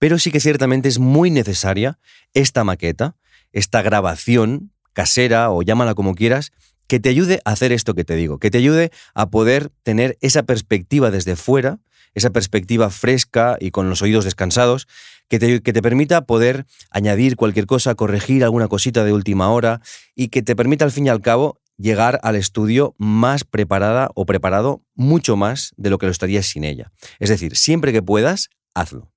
Pero 0.00 0.18
sí 0.18 0.32
que 0.32 0.40
ciertamente 0.40 0.88
es 0.88 0.98
muy 0.98 1.30
necesaria 1.30 2.00
esta 2.34 2.64
maqueta, 2.64 3.14
esta 3.52 3.80
grabación 3.80 4.72
casera 4.92 5.52
o 5.52 5.62
llámala 5.62 5.94
como 5.94 6.16
quieras, 6.16 6.50
que 6.88 6.98
te 6.98 7.10
ayude 7.10 7.40
a 7.44 7.52
hacer 7.52 7.70
esto 7.70 7.94
que 7.94 8.02
te 8.02 8.16
digo, 8.16 8.40
que 8.40 8.50
te 8.50 8.58
ayude 8.58 8.90
a 9.14 9.30
poder 9.30 9.70
tener 9.84 10.18
esa 10.20 10.42
perspectiva 10.42 11.12
desde 11.12 11.36
fuera 11.36 11.78
esa 12.16 12.30
perspectiva 12.30 12.90
fresca 12.90 13.58
y 13.60 13.70
con 13.70 13.88
los 13.88 14.02
oídos 14.02 14.24
descansados, 14.24 14.88
que 15.28 15.38
te, 15.38 15.60
que 15.60 15.72
te, 15.72 15.82
permita 15.82 16.24
poder 16.24 16.66
añadir 16.90 17.36
cualquier 17.36 17.66
cosa, 17.66 17.94
corregir 17.94 18.42
alguna 18.42 18.68
cosita 18.68 19.04
de 19.04 19.12
última 19.12 19.50
hora 19.50 19.80
y 20.14 20.28
que 20.28 20.42
te 20.42 20.56
permita 20.56 20.84
al 20.84 20.92
fin 20.92 21.06
y 21.06 21.10
al 21.10 21.20
cabo 21.20 21.60
llegar 21.76 22.18
al 22.22 22.36
estudio 22.36 22.94
más 22.96 23.44
preparada 23.44 24.10
o 24.14 24.24
preparado 24.24 24.82
mucho 24.94 25.36
más 25.36 25.74
de 25.76 25.90
lo 25.90 25.98
que 25.98 26.06
lo 26.06 26.12
estarías 26.12 26.46
sin 26.46 26.64
ella. 26.64 26.90
Es 27.18 27.28
decir, 27.28 27.54
siempre 27.54 27.92
que 27.92 28.02
puedas, 28.02 28.48
hazlo. 28.74 29.12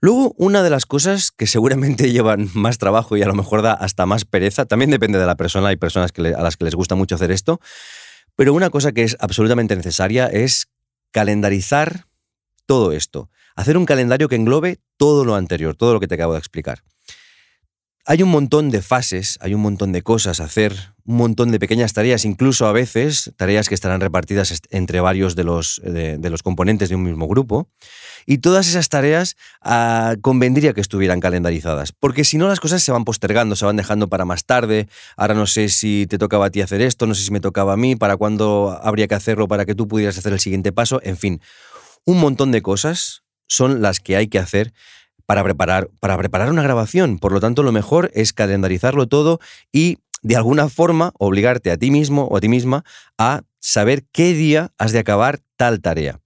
Luego, 0.00 0.32
una 0.38 0.62
de 0.62 0.70
las 0.70 0.86
cosas 0.86 1.32
que 1.32 1.46
seguramente 1.46 2.10
llevan 2.12 2.48
más 2.54 2.78
trabajo 2.78 3.18
y 3.18 3.22
a 3.22 3.26
lo 3.26 3.34
mejor 3.34 3.60
da 3.60 3.74
hasta 3.74 4.06
más 4.06 4.24
pereza, 4.24 4.64
también 4.64 4.90
depende 4.90 5.18
de 5.18 5.26
la 5.26 5.36
persona, 5.36 5.68
hay 5.68 5.76
personas 5.76 6.12
a 6.16 6.42
las 6.42 6.56
que 6.56 6.64
les 6.64 6.74
gusta 6.74 6.94
mucho 6.94 7.16
hacer 7.16 7.30
esto, 7.30 7.60
pero 8.36 8.54
una 8.54 8.70
cosa 8.70 8.92
que 8.92 9.02
es 9.02 9.18
absolutamente 9.20 9.76
necesaria 9.76 10.28
es 10.28 10.68
calendarizar 11.12 12.06
todo 12.66 12.92
esto, 12.92 13.30
hacer 13.56 13.76
un 13.76 13.86
calendario 13.86 14.28
que 14.28 14.36
englobe 14.36 14.78
todo 14.96 15.24
lo 15.24 15.34
anterior, 15.34 15.74
todo 15.74 15.94
lo 15.94 16.00
que 16.00 16.08
te 16.08 16.14
acabo 16.14 16.34
de 16.34 16.38
explicar. 16.38 16.82
Hay 18.04 18.22
un 18.22 18.30
montón 18.30 18.70
de 18.70 18.82
fases, 18.82 19.38
hay 19.40 19.54
un 19.54 19.60
montón 19.60 19.92
de 19.92 20.02
cosas 20.02 20.40
a 20.40 20.44
hacer, 20.44 20.94
un 21.08 21.16
montón 21.16 21.50
de 21.50 21.58
pequeñas 21.58 21.94
tareas, 21.94 22.26
incluso 22.26 22.66
a 22.66 22.72
veces 22.72 23.32
tareas 23.38 23.70
que 23.70 23.74
estarán 23.74 24.02
repartidas 24.02 24.60
entre 24.68 25.00
varios 25.00 25.34
de 25.34 25.42
los, 25.42 25.80
de, 25.82 26.18
los 26.28 26.42
componentes 26.42 26.90
de 26.90 26.96
un 26.96 27.02
mismo 27.02 27.26
grupo. 27.26 27.66
Y 28.26 28.38
todas 28.38 28.68
esas 28.68 28.90
tareas 28.90 29.34
ah, 29.62 30.16
convendría 30.20 30.74
que 30.74 30.82
estuvieran 30.82 31.20
calendarizadas, 31.20 31.92
porque 31.92 32.24
si 32.24 32.36
no 32.36 32.46
las 32.46 32.60
cosas 32.60 32.82
se 32.82 32.92
van 32.92 33.06
postergando, 33.06 33.56
se 33.56 33.64
van 33.64 33.76
dejando 33.76 34.08
para 34.08 34.26
más 34.26 34.44
tarde. 34.44 34.86
Ahora 35.16 35.32
no 35.32 35.46
sé 35.46 35.70
si 35.70 36.06
te 36.06 36.18
tocaba 36.18 36.46
a 36.46 36.50
ti 36.50 36.60
hacer 36.60 36.82
esto, 36.82 37.06
no 37.06 37.14
sé 37.14 37.22
si 37.22 37.30
me 37.30 37.40
tocaba 37.40 37.72
a 37.72 37.76
mí, 37.78 37.96
para 37.96 38.18
cuándo 38.18 38.78
habría 38.82 39.08
que 39.08 39.14
hacerlo 39.14 39.48
para 39.48 39.64
que 39.64 39.74
tú 39.74 39.88
pudieras 39.88 40.18
hacer 40.18 40.34
el 40.34 40.40
siguiente 40.40 40.72
paso. 40.72 41.00
En 41.02 41.16
fin, 41.16 41.40
un 42.04 42.20
montón 42.20 42.52
de 42.52 42.60
cosas 42.60 43.22
son 43.46 43.80
las 43.80 44.00
que 44.00 44.16
hay 44.16 44.28
que 44.28 44.38
hacer 44.38 44.74
para 45.24 45.42
preparar, 45.42 45.88
para 46.00 46.18
preparar 46.18 46.50
una 46.50 46.62
grabación. 46.62 47.18
Por 47.18 47.32
lo 47.32 47.40
tanto, 47.40 47.62
lo 47.62 47.72
mejor 47.72 48.10
es 48.12 48.34
calendarizarlo 48.34 49.06
todo 49.06 49.40
y 49.72 50.00
de 50.22 50.36
alguna 50.36 50.68
forma 50.68 51.12
obligarte 51.18 51.70
a 51.70 51.76
ti 51.76 51.90
mismo 51.90 52.24
o 52.24 52.36
a 52.36 52.40
ti 52.40 52.48
misma 52.48 52.84
a 53.18 53.42
saber 53.60 54.04
qué 54.12 54.34
día 54.34 54.72
has 54.78 54.92
de 54.92 54.98
acabar 54.98 55.40
tal 55.56 55.80
tarea. 55.80 56.20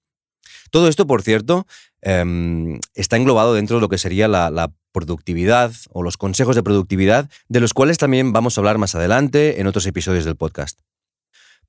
Todo 0.70 0.88
esto, 0.88 1.06
por 1.06 1.22
cierto, 1.22 1.66
em, 2.00 2.80
está 2.94 3.16
englobado 3.16 3.54
dentro 3.54 3.76
de 3.76 3.82
lo 3.82 3.88
que 3.88 3.99
sería 3.99 4.28
la, 4.28 4.72
productividad 4.92 5.72
o 5.88 6.02
los 6.02 6.18
consejos 6.18 6.54
de 6.54 6.62
productividad, 6.62 7.30
de 7.49 7.61
los 7.61 7.72
cuales 7.72 7.96
también 7.96 8.34
vamos 8.34 8.58
a 8.58 8.61
hablar 8.61 8.76
más 8.76 8.94
adelante 8.94 9.58
en 9.58 9.66
otros 9.66 9.87
episodios 9.87 10.26
del 10.26 10.37
podcast. 10.37 10.80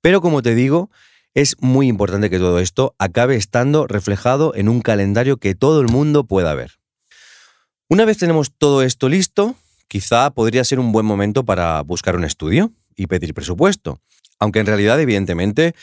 Pero 0.02 0.20
como 0.20 0.42
te 0.42 0.56
digo, 0.56 0.92
es 1.34 1.56
muy 1.62 1.88
importante 1.88 2.30
que 2.30 2.38
todo 2.38 2.60
esto 2.60 2.96
acabe 3.00 3.38
estando 3.38 3.88
reflejado 3.88 4.54
en 4.56 4.68
un 4.68 4.82
calendario 4.82 5.38
que 5.38 5.56
todo 5.56 5.80
el 5.80 5.88
mundo 5.88 6.26
pueda 6.26 6.54
ver. 6.54 6.74
Una 7.88 8.04
vez 8.04 8.18
tenemos 8.18 8.52
todo 8.52 8.82
esto 8.82 9.08
listo, 9.08 9.56
quizá 9.88 10.32
podría 10.32 10.64
ser 10.64 10.80
un 10.80 10.92
buen 10.92 11.06
momento 11.06 11.46
para 11.46 11.82
buscar 11.82 12.16
un 12.16 12.24
estudio 12.24 12.72
y 12.96 13.08
pedir 13.08 13.34
presupuesto. 13.34 14.02
Aunque 14.40 14.60
en 14.60 14.66
realidad, 14.66 15.00
evidentemente, 15.00 15.76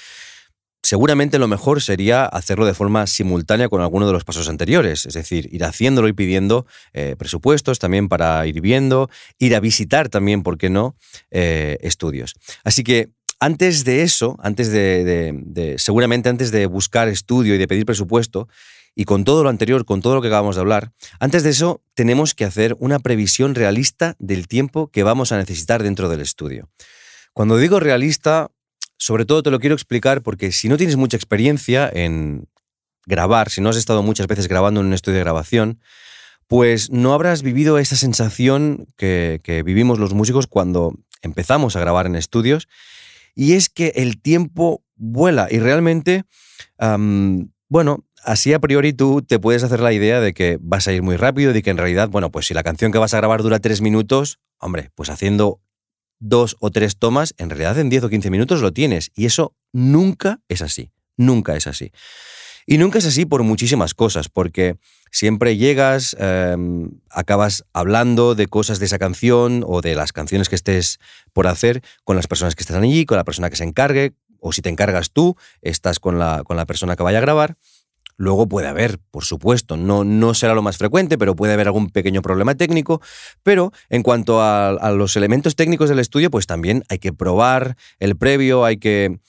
seguramente 0.82 1.38
lo 1.38 1.48
mejor 1.48 1.82
sería 1.82 2.24
hacerlo 2.24 2.66
de 2.66 2.74
forma 2.74 3.06
simultánea 3.06 3.68
con 3.68 3.80
alguno 3.80 4.06
de 4.06 4.12
los 4.12 4.24
pasos 4.24 4.48
anteriores, 4.48 5.06
es 5.06 5.14
decir, 5.14 5.48
ir 5.52 5.64
haciéndolo 5.64 6.08
y 6.08 6.12
pidiendo 6.12 6.66
eh, 6.92 7.16
presupuestos 7.18 7.78
también 7.78 8.08
para 8.08 8.46
ir 8.46 8.60
viendo, 8.60 9.10
ir 9.38 9.54
a 9.54 9.60
visitar 9.60 10.08
también, 10.08 10.42
¿por 10.42 10.58
qué 10.58 10.70
no?, 10.70 10.96
eh, 11.30 11.78
estudios. 11.82 12.34
Así 12.64 12.82
que 12.82 13.10
antes 13.38 13.84
de 13.84 14.02
eso, 14.02 14.36
antes 14.42 14.70
de, 14.70 15.74
seguramente 15.78 16.28
antes 16.28 16.50
de 16.50 16.66
buscar 16.66 17.08
estudio 17.08 17.54
y 17.54 17.58
de 17.58 17.66
pedir 17.66 17.86
presupuesto, 17.86 18.48
y 18.94 19.04
con 19.04 19.24
todo 19.24 19.42
lo 19.42 19.48
anterior, 19.48 19.84
con 19.84 20.02
todo 20.02 20.14
lo 20.14 20.22
que 20.22 20.28
acabamos 20.28 20.56
de 20.56 20.60
hablar, 20.60 20.92
antes 21.18 21.42
de 21.42 21.50
eso 21.50 21.82
tenemos 21.94 22.34
que 22.34 22.44
hacer 22.44 22.76
una 22.78 22.98
previsión 22.98 23.54
realista 23.54 24.16
del 24.18 24.48
tiempo 24.48 24.88
que 24.88 25.02
vamos 25.02 25.32
a 25.32 25.38
necesitar 25.38 25.82
dentro 25.82 26.08
del 26.08 26.20
estudio. 26.20 26.68
Cuando 27.32 27.56
digo 27.56 27.80
realista, 27.80 28.50
sobre 28.96 29.24
todo 29.24 29.42
te 29.42 29.50
lo 29.50 29.60
quiero 29.60 29.74
explicar 29.74 30.22
porque 30.22 30.52
si 30.52 30.68
no 30.68 30.76
tienes 30.76 30.96
mucha 30.96 31.16
experiencia 31.16 31.90
en 31.92 32.48
grabar, 33.06 33.50
si 33.50 33.60
no 33.60 33.70
has 33.70 33.76
estado 33.76 34.02
muchas 34.02 34.26
veces 34.26 34.48
grabando 34.48 34.80
en 34.80 34.86
un 34.86 34.92
estudio 34.92 35.18
de 35.18 35.24
grabación, 35.24 35.80
pues 36.46 36.90
no 36.90 37.14
habrás 37.14 37.42
vivido 37.42 37.78
esa 37.78 37.96
sensación 37.96 38.88
que, 38.96 39.62
vivimos 39.64 39.98
los 39.98 40.14
músicos 40.14 40.46
cuando 40.48 40.94
empezamos 41.22 41.76
a 41.76 41.80
grabar 41.80 42.06
en 42.06 42.16
estudios, 42.16 42.66
y 43.36 43.52
es 43.52 43.68
que 43.68 43.92
el 43.94 44.20
tiempo 44.20 44.82
vuela 44.96 45.46
y 45.48 45.60
realmente, 45.60 46.24
bueno, 47.68 48.04
así 48.24 48.52
a 48.52 48.58
priori 48.58 48.92
tú 48.92 49.22
te 49.22 49.38
puedes 49.38 49.62
hacer 49.62 49.80
la 49.80 49.92
idea 49.92 50.20
de 50.20 50.32
que 50.32 50.58
vas 50.60 50.88
a 50.88 50.92
ir 50.92 51.02
muy 51.02 51.16
rápido, 51.16 51.52
de 51.52 51.62
que 51.62 51.70
en 51.70 51.76
realidad, 51.76 52.08
bueno, 52.08 52.30
pues 52.30 52.46
si 52.46 52.54
la 52.54 52.62
canción 52.62 52.92
que 52.92 52.98
vas 52.98 53.14
a 53.14 53.18
grabar 53.18 53.42
dura 53.42 53.58
tres 53.58 53.80
minutos, 53.80 54.38
hombre, 54.58 54.90
pues 54.94 55.10
haciendo 55.10 55.60
dos 56.18 56.56
o 56.60 56.70
tres 56.70 56.98
tomas, 56.98 57.34
en 57.38 57.50
realidad 57.50 57.78
en 57.78 57.88
10 57.88 58.04
o 58.04 58.08
15 58.08 58.30
minutos 58.30 58.60
lo 58.60 58.72
tienes. 58.72 59.10
Y 59.14 59.26
eso 59.26 59.56
nunca 59.72 60.40
es 60.48 60.62
así, 60.62 60.92
nunca 61.16 61.56
es 61.56 61.66
así. 61.66 61.92
Y 62.66 62.78
nunca 62.78 62.98
es 62.98 63.06
así 63.06 63.24
por 63.24 63.42
muchísimas 63.42 63.94
cosas, 63.94 64.28
porque 64.28 64.76
siempre 65.10 65.56
llegas, 65.56 66.14
em, 66.20 66.90
acabas 67.08 67.64
hablando 67.72 68.34
de 68.34 68.46
cosas 68.46 68.78
de 68.78 68.86
esa 68.86 68.98
canción 68.98 69.64
o 69.66 69.80
de 69.80 69.94
las 69.94 70.12
canciones 70.12 70.48
que 70.48 70.54
estés 70.54 70.98
por 71.32 71.46
hacer 71.46 71.82
con 72.04 72.16
las 72.16 72.28
personas 72.28 72.54
que 72.54 72.62
están 72.62 72.82
allí, 72.82 73.06
con 73.06 73.16
la 73.16 73.24
persona 73.24 73.50
que 73.50 73.56
se 73.56 73.64
encargue, 73.64 74.12
o 74.38 74.52
si 74.52 74.62
te 74.62 74.68
encargas 74.68 75.10
tú, 75.10 75.36
estás 75.62 75.98
con 75.98 76.18
la, 76.18 76.42
con 76.44 76.56
la 76.56 76.66
persona 76.66 76.96
que 76.96 77.02
vaya 77.02 77.18
a 77.18 77.22
grabar. 77.22 77.56
Luego 78.20 78.46
puede 78.46 78.68
haber, 78.68 78.98
por 79.10 79.24
supuesto, 79.24 79.78
no, 79.78 80.04
no 80.04 80.34
será 80.34 80.52
lo 80.52 80.60
más 80.60 80.76
frecuente, 80.76 81.16
pero 81.16 81.34
puede 81.34 81.54
haber 81.54 81.68
algún 81.68 81.88
pequeño 81.88 82.20
problema 82.20 82.54
técnico. 82.54 83.00
Pero 83.42 83.72
en 83.88 84.02
cuanto 84.02 84.42
a, 84.42 84.90
los 84.94 85.16
elementos 85.16 85.56
técnicos 85.56 85.88
del 85.88 86.00
estudio, 86.00 86.30
pues 86.30 86.46
también 86.46 86.84
hay 86.90 86.98
que 86.98 87.14
probar 87.14 87.78
el 87.98 88.18
previo, 88.18 88.66
hay 88.66 88.76
que... 88.76 89.20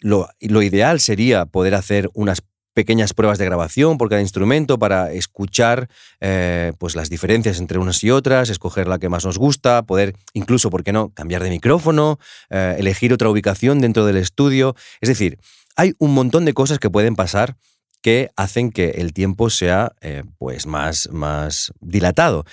Lo, 0.00 0.30
ideal 0.40 0.98
sería 1.00 1.44
poder 1.44 1.74
hacer 1.74 2.08
unas 2.14 2.40
pequeñas 2.72 3.12
pruebas 3.12 3.36
de 3.36 3.44
grabación 3.44 3.98
por 3.98 4.08
cada 4.08 4.22
instrumento 4.22 4.78
para 4.78 5.12
escuchar 5.12 5.90
eh, 6.22 6.72
pues 6.78 6.96
las 6.96 7.10
diferencias 7.10 7.58
entre 7.58 7.78
unas 7.78 8.02
y 8.02 8.10
otras, 8.10 8.48
escoger 8.48 8.88
la 8.88 8.98
que 8.98 9.10
más 9.10 9.26
nos 9.26 9.36
gusta, 9.36 9.82
poder 9.82 10.16
incluso, 10.32 10.70
¿por 10.70 10.84
qué 10.84 10.92
no?, 10.94 11.10
cambiar 11.10 11.42
de 11.42 11.50
micrófono, 11.50 12.18
eh, 12.48 12.76
elegir 12.78 13.12
otra 13.12 13.28
ubicación 13.28 13.82
dentro 13.82 14.06
del 14.06 14.16
estudio. 14.16 14.74
Es 15.02 15.10
decir, 15.10 15.38
hay 15.76 15.92
un 15.98 16.14
montón 16.14 16.46
de 16.46 16.54
cosas 16.54 16.78
que 16.78 16.88
pueden 16.88 17.14
pasar 17.14 17.58
que 18.00 18.30
hacen 18.36 18.70
que 18.70 18.90
el 18.90 19.12
tiempo 19.12 19.50
sea 19.50 19.92
eh, 20.00 20.24
pues 20.38 20.66
más, 20.66 21.08
más 21.12 21.72
dilatado. 21.80 22.44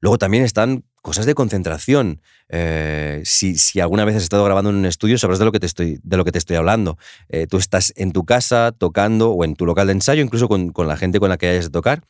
Luego 0.00 0.18
también 0.18 0.44
están 0.44 0.84
cosas 1.04 1.26
de 1.26 1.34
concentración. 1.34 2.22
Eh, 2.48 3.20
si, 3.26 3.78
alguna 3.78 4.06
vez 4.06 4.16
has 4.16 4.22
estado 4.22 4.42
grabando 4.42 4.70
en 4.70 4.76
un 4.76 4.86
estudio, 4.86 5.18
sabrás 5.18 5.38
de 5.38 5.44
lo 5.44 5.52
que 5.52 5.60
te 5.60 5.66
estoy, 5.66 6.00
de 6.02 6.16
lo 6.16 6.24
que 6.24 6.32
te 6.32 6.38
estoy 6.38 6.56
hablando. 6.56 6.96
Eh, 7.28 7.46
tú 7.46 7.58
estás 7.58 7.92
en 7.96 8.12
tu 8.12 8.24
casa 8.24 8.72
tocando 8.72 9.32
o 9.32 9.44
en 9.44 9.54
tu 9.54 9.66
local 9.66 9.86
de 9.86 9.92
ensayo, 9.92 10.22
incluso 10.22 10.48
con, 10.48 10.72
la 10.74 10.96
gente 10.96 11.20
con 11.20 11.28
la 11.28 11.36
que 11.36 11.48
hayas 11.48 11.66
de 11.66 11.70
tocar. 11.70 12.04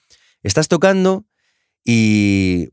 Estás 0.45 0.69
tocando 0.69 1.25
y 1.85 2.69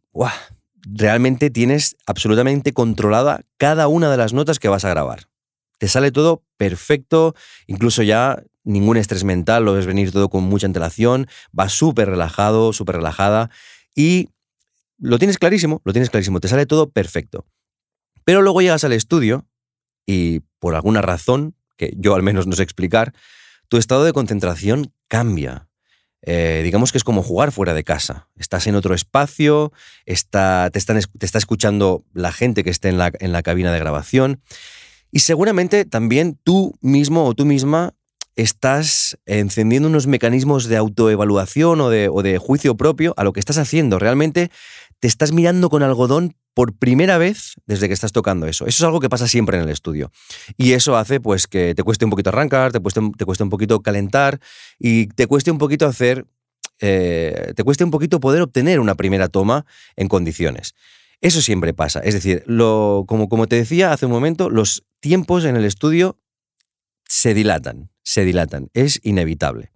realmente 0.84 1.50
tienes 1.50 1.98
absolutamente 2.06 2.72
controlada 2.72 3.42
cada 3.58 3.88
una 3.88 4.12
de 4.12 4.18
las 4.18 4.34
notas 4.34 4.60
que 4.60 4.70
vas 4.70 4.86
a 4.86 4.90
grabar. 4.90 5.31
Te 5.82 5.88
sale 5.88 6.12
todo 6.12 6.44
perfecto, 6.58 7.34
incluso 7.66 8.04
ya 8.04 8.44
ningún 8.64 8.98
estrés 8.98 9.24
mental, 9.24 9.66
lo 9.66 9.74
ves 9.74 9.88
venir 9.88 10.12
todo 10.12 10.30
con 10.30 10.44
mucha 10.44 10.68
antelación, 10.68 11.26
vas 11.52 11.74
súper 11.74 12.08
relajado, 12.08 12.72
súper 12.72 12.98
relajada 12.98 13.50
y 13.96 14.30
lo 15.00 15.18
tienes 15.18 15.40
clarísimo, 15.40 15.82
lo 15.84 15.92
tienes 15.92 16.12
clarísimo, 16.12 16.40
te 16.40 16.50
sale 16.50 16.68
todo 16.68 16.92
perfecto. 16.92 17.48
Pero 18.26 18.44
luego 18.44 18.62
llegas 18.62 18.84
al 18.84 18.92
estudio 18.94 19.48
y 20.06 20.42
por 20.60 20.76
alguna 20.76 21.02
razón, 21.02 21.56
que 21.78 21.96
yo 21.98 22.14
al 22.14 22.22
menos 22.22 22.46
no 22.46 22.56
sé 22.56 22.62
explicar, 22.62 23.16
tu 23.68 23.78
estado 23.78 24.04
de 24.04 24.14
concentración 24.14 24.94
cambia. 25.08 25.68
Eh, 26.22 26.62
digamos 26.64 26.92
que 26.92 27.00
es 27.00 27.04
como 27.04 27.24
jugar 27.24 27.52
fuera 27.52 27.74
de 27.74 27.84
casa. 27.84 28.28
Estás 28.36 28.68
en 28.68 28.76
otro 28.76 28.94
espacio, 28.94 29.74
está, 30.06 30.70
te, 30.72 30.78
están, 30.78 31.02
te, 31.18 31.26
está 31.26 31.40
escuchando 31.40 32.06
la 32.14 32.32
gente 32.32 32.64
que 32.64 32.70
esté 32.70 32.90
en 32.90 33.00
la, 33.00 33.12
en 33.20 33.32
la 33.32 33.42
cabina 33.42 33.74
de 33.74 33.80
grabación 33.80 34.44
y 35.12 35.20
seguramente 35.20 35.86
también 35.86 36.40
tú 36.44 36.74
mismo 36.82 37.26
o 37.26 37.34
tú 37.34 37.46
misma 37.46 37.94
estás 38.36 39.18
encendiendo 39.26 39.90
unos 39.90 40.08
mecanismos 40.08 40.66
de 40.66 40.78
autoevaluación 40.78 41.82
o 41.82 41.90
de, 41.90 42.38
juicio 42.38 42.76
propio 42.78 43.14
a 43.18 43.24
lo 43.24 43.34
que 43.34 43.40
estás 43.40 43.58
haciendo. 43.58 44.00
Realmente 44.00 44.52
te 45.00 45.08
estás 45.08 45.32
mirando 45.32 45.70
con 45.70 45.84
algodón 45.84 46.36
por 46.54 46.74
primera 46.74 47.18
vez 47.18 47.56
desde 47.66 47.88
que 47.88 47.94
estás 47.94 48.12
tocando 48.12 48.48
eso. 48.48 48.66
Eso 48.66 48.84
es 48.84 48.86
algo 48.86 49.00
que 49.00 49.10
pasa 49.10 49.28
siempre 49.28 49.58
en 49.58 49.64
el 49.64 49.70
estudio. 49.70 50.12
Y 50.58 50.74
eso 50.74 50.98
hace 50.98 51.20
pues 51.20 51.48
que 51.48 51.76
te 51.76 51.84
cueste 51.84 52.06
un 52.06 52.12
poquito 52.12 52.30
arrancar, 52.30 52.72
te 52.72 52.80
cueste, 52.80 53.02
te 53.18 53.26
cueste 53.26 53.44
un 53.44 53.50
poquito 53.50 53.82
calentar 53.82 54.40
y 54.80 55.08
te 55.08 55.28
cueste 55.28 55.52
un 55.52 55.58
poquito 55.58 55.86
hacer, 55.86 56.26
eh, 56.80 57.54
te 57.56 57.64
cueste 57.64 57.84
un 57.84 57.92
poquito 57.92 58.20
poder 58.20 58.42
obtener 58.42 58.80
una 58.80 58.96
primera 58.96 59.28
toma 59.28 59.66
en 59.96 60.08
condiciones. 60.08 60.74
Eso 61.22 61.42
siempre 61.42 61.74
pasa. 61.74 62.00
Es 62.00 62.16
decir, 62.16 62.44
lo, 62.48 63.06
como, 63.08 63.48
te 63.48 63.56
decía 63.56 63.94
hace 63.94 64.08
un 64.08 64.12
momento, 64.12 64.50
los 64.50 64.84
tiempos 65.00 65.46
en 65.46 65.56
el 65.56 65.66
estudio 65.66 66.20
se 67.08 67.36
dilatan, 67.36 67.92
se 68.02 68.26
dilatan. 68.26 68.70
Es 68.74 69.00
inevitable. 69.04 69.72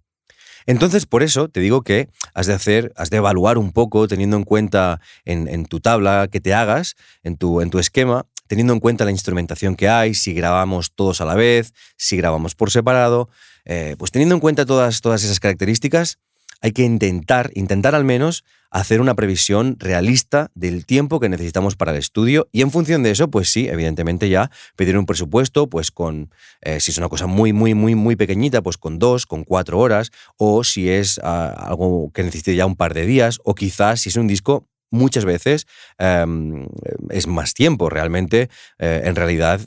Entonces, 0.66 1.06
por 1.06 1.22
eso 1.22 1.48
te 1.48 1.60
digo 1.60 1.84
que 1.84 2.10
has 2.34 2.48
de 2.48 2.54
hacer, 2.54 2.92
has 2.96 3.12
de 3.12 3.18
evaluar 3.18 3.60
un 3.60 3.72
poco, 3.72 4.08
teniendo 4.08 4.36
en 4.36 4.44
cuenta 4.44 5.00
en, 5.24 5.66
tu 5.68 5.80
tabla 5.80 6.28
que 6.32 6.42
te 6.42 6.56
hagas, 6.56 6.96
en 7.22 7.38
tu, 7.38 7.62
en 7.62 7.70
tu 7.70 7.78
esquema, 7.78 8.26
teniendo 8.48 8.74
en 8.74 8.80
cuenta 8.80 9.06
la 9.06 9.12
instrumentación 9.12 9.76
que 9.76 9.88
hay, 9.88 10.16
si 10.16 10.34
grabamos 10.34 10.94
todos 10.94 11.22
a 11.22 11.26
la 11.26 11.36
vez, 11.36 11.74
si 11.98 12.18
grabamos 12.18 12.56
por 12.56 12.72
separado, 12.72 13.30
eh, 13.66 13.96
pues 14.00 14.10
teniendo 14.10 14.34
en 14.34 14.42
cuenta 14.42 14.66
todas, 14.66 15.02
todas 15.02 15.24
esas 15.24 15.40
características, 15.40 16.18
hay 16.62 16.72
que 16.72 16.84
intentar, 16.84 17.52
intentar 17.54 17.96
al 17.96 18.04
menos 18.04 18.44
hacer 18.76 19.00
una 19.00 19.16
previsión 19.16 19.78
realista 19.80 20.52
del 20.54 20.86
tiempo 20.86 21.22
que 21.22 21.30
necesitamos 21.30 21.78
para 21.78 21.94
el 21.94 21.98
estudio 21.98 22.50
y 22.52 22.62
en 22.62 22.72
función 22.72 23.04
de 23.04 23.12
eso, 23.12 23.30
pues 23.30 23.50
sí, 23.50 23.70
evidentemente 23.70 24.28
ya 24.28 24.52
pedir 24.76 24.98
un 24.98 25.06
presupuesto, 25.06 25.70
pues 25.70 25.92
con, 25.92 26.30
eh, 26.62 26.82
si 26.82 26.92
es 26.92 26.98
una 26.98 27.08
cosa 27.08 27.26
muy, 27.26 27.54
muy, 27.54 27.74
muy, 27.74 27.96
muy 27.96 28.18
pequeñita, 28.18 28.62
pues 28.62 28.78
con 28.78 29.00
dos, 29.00 29.26
con 29.26 29.46
cuatro 29.46 29.80
horas, 29.80 30.12
o 30.36 30.66
si 30.66 30.90
es 30.90 31.22
ah, 31.24 31.56
algo 31.58 32.12
que 32.14 32.24
necesite 32.24 32.54
ya 32.54 32.66
un 32.66 32.76
par 32.76 32.94
de 32.94 33.06
días, 33.06 33.40
o 33.46 33.56
quizás 33.56 34.02
si 34.02 34.10
es 34.10 34.18
un 34.18 34.28
disco 34.28 34.68
muchas 34.92 35.24
veces 35.24 35.68
em, 35.98 36.68
es 37.12 37.28
más 37.28 37.54
tiempo. 37.54 37.90
Realmente, 37.90 38.50
eh, 38.80 39.04
en 39.06 39.16
realidad, 39.16 39.62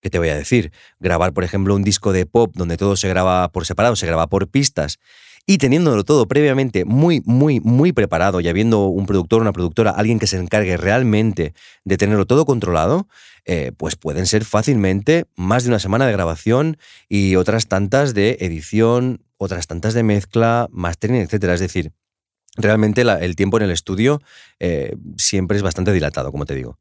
¿qué 0.00 0.10
te 0.10 0.18
voy 0.18 0.28
a 0.28 0.36
decir? 0.36 0.72
Grabar, 1.00 1.32
por 1.32 1.42
ejemplo, 1.42 1.74
un 1.74 1.82
disco 1.82 2.12
de 2.12 2.26
pop 2.26 2.52
donde 2.54 2.76
todo 2.76 2.94
se 2.94 3.08
graba 3.08 3.50
por 3.50 3.66
separado, 3.66 3.96
se 3.96 4.06
graba 4.06 4.28
por 4.28 4.48
pistas 4.48 4.98
y 5.46 5.58
teniéndolo 5.58 6.04
todo 6.04 6.26
previamente 6.26 6.84
muy, 6.84 7.22
muy, 7.24 7.60
muy 7.60 7.92
preparado 7.92 8.40
y 8.40 8.48
habiendo 8.48 8.86
un 8.86 9.06
productor, 9.06 9.42
una 9.42 9.52
productora, 9.52 9.90
alguien 9.90 10.18
que 10.18 10.26
se 10.26 10.36
encargue 10.36 10.76
realmente 10.76 11.54
de 11.84 11.96
tenerlo 11.96 12.26
todo 12.26 12.44
controlado, 12.44 13.08
eh, 13.44 13.72
pues 13.76 13.96
pueden 13.96 14.26
ser 14.26 14.44
fácilmente 14.44 15.26
más 15.34 15.64
de 15.64 15.70
una 15.70 15.80
semana 15.80 16.06
de 16.06 16.12
grabación 16.12 16.78
y 17.08 17.34
otras 17.34 17.66
tantas 17.66 18.14
de 18.14 18.38
edición, 18.40 19.24
otras 19.36 19.66
tantas 19.66 19.94
de 19.94 20.04
mezcla, 20.04 20.68
mastering, 20.70 21.16
etc. 21.16 21.44
Es 21.44 21.60
decir, 21.60 21.92
realmente 22.56 23.02
el 23.02 23.34
tiempo 23.34 23.56
en 23.56 23.64
el 23.64 23.72
estudio 23.72 24.20
eh, 24.60 24.94
siempre 25.16 25.56
es 25.56 25.62
bastante 25.62 25.92
dilatado, 25.92 26.30
como 26.30 26.46
te 26.46 26.54
digo. 26.54 26.78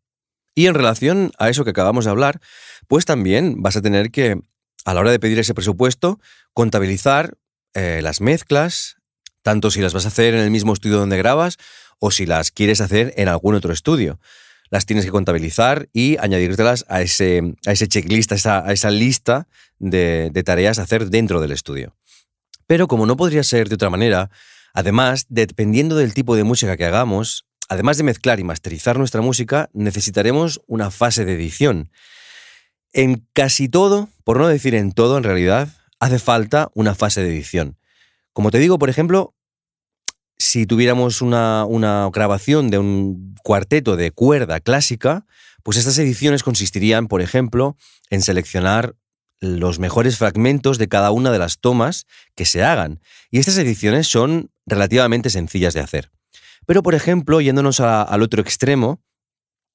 Y 0.53 0.67
en 0.67 0.75
relación 0.75 1.31
a 1.39 1.49
eso 1.49 1.63
que 1.63 1.71
acabamos 1.71 2.05
de 2.05 2.11
hablar, 2.11 2.41
pues 2.87 3.05
también 3.05 3.61
vas 3.61 3.77
a 3.77 3.81
tener 3.81 4.11
que, 4.11 4.39
a 4.85 4.93
la 4.93 4.99
hora 4.99 5.11
de 5.11 5.19
pedir 5.19 5.39
ese 5.39 5.53
presupuesto, 5.53 6.19
contabilizar 6.53 7.37
eh, 7.73 8.01
las 8.01 8.21
mezclas, 8.21 8.97
tanto 9.41 9.71
si 9.71 9.81
las 9.81 9.93
vas 9.93 10.05
a 10.05 10.09
hacer 10.09 10.33
en 10.33 10.41
el 10.41 10.51
mismo 10.51 10.73
estudio 10.73 10.97
donde 10.97 11.17
grabas 11.17 11.57
o 11.99 12.11
si 12.11 12.25
las 12.25 12.51
quieres 12.51 12.81
hacer 12.81 13.13
en 13.17 13.27
algún 13.27 13.55
otro 13.55 13.71
estudio. 13.73 14.19
Las 14.69 14.85
tienes 14.85 15.05
que 15.05 15.11
contabilizar 15.11 15.89
y 15.93 16.17
añadírtelas 16.17 16.85
a 16.87 17.01
ese, 17.01 17.55
a 17.65 17.71
ese 17.71 17.87
checklist, 17.87 18.31
a 18.31 18.71
esa, 18.71 18.91
lista 18.91 19.47
de, 19.79 20.29
de 20.31 20.43
tareas 20.43 20.79
a 20.79 20.83
hacer 20.83 21.09
dentro 21.09 21.41
del 21.41 21.51
estudio. 21.51 21.95
Pero 22.67 22.87
como 22.87 23.05
no 23.05 23.17
podría 23.17 23.43
ser 23.43 23.67
de 23.67 23.75
otra 23.75 23.89
manera, 23.89 24.29
además, 24.73 25.25
dependiendo 25.27 25.95
del 25.95 26.13
tipo 26.13 26.35
de 26.35 26.45
música 26.45 26.77
que 26.77 26.85
hagamos, 26.85 27.45
además 27.67 27.97
de 27.97 28.03
mezclar 28.03 28.39
y 28.39 28.43
masterizar 28.43 28.97
nuestra 28.97 29.21
música, 29.21 29.69
necesitaremos 29.73 30.61
una 30.67 30.89
fase 30.89 31.25
de 31.25 31.33
edición. 31.33 31.91
En 32.93 33.27
casi 33.33 33.69
todo, 33.69 34.09
por 34.23 34.37
no 34.37 34.47
decir 34.47 34.75
en 34.75 34.91
todo 34.91 35.17
en 35.17 35.23
realidad, 35.23 35.69
hace 36.01 36.19
falta 36.19 36.69
una 36.73 36.95
fase 36.95 37.21
de 37.21 37.29
edición. 37.29 37.77
Como 38.33 38.51
te 38.51 38.57
digo, 38.57 38.79
por 38.79 38.89
ejemplo, 38.89 39.35
si 40.37 40.65
tuviéramos 40.65 41.21
una, 41.21 41.65
grabación 42.11 42.71
de 42.71 42.79
un 42.79 43.35
cuarteto 43.43 43.95
de 43.95 44.09
cuerda 44.11 44.59
clásica, 44.59 45.25
pues 45.63 45.77
estas 45.77 45.99
ediciones 45.99 46.41
consistirían, 46.41 47.07
por 47.07 47.21
ejemplo, 47.21 47.77
en 48.09 48.23
seleccionar 48.23 48.95
los 49.39 49.77
mejores 49.77 50.17
fragmentos 50.17 50.79
de 50.79 50.87
cada 50.87 51.11
una 51.11 51.31
de 51.31 51.37
las 51.37 51.59
tomas 51.59 52.07
que 52.35 52.45
se 52.45 52.63
hagan. 52.63 52.99
Y 53.29 53.37
estas 53.37 53.57
ediciones 53.59 54.07
son 54.07 54.49
relativamente 54.65 55.29
sencillas 55.29 55.75
de 55.75 55.81
hacer. 55.81 56.11
Pero, 56.65 56.81
por 56.81 56.95
ejemplo, 56.95 57.41
yéndonos 57.41 57.79
al 57.79 58.21
otro 58.23 58.41
extremo, 58.41 59.03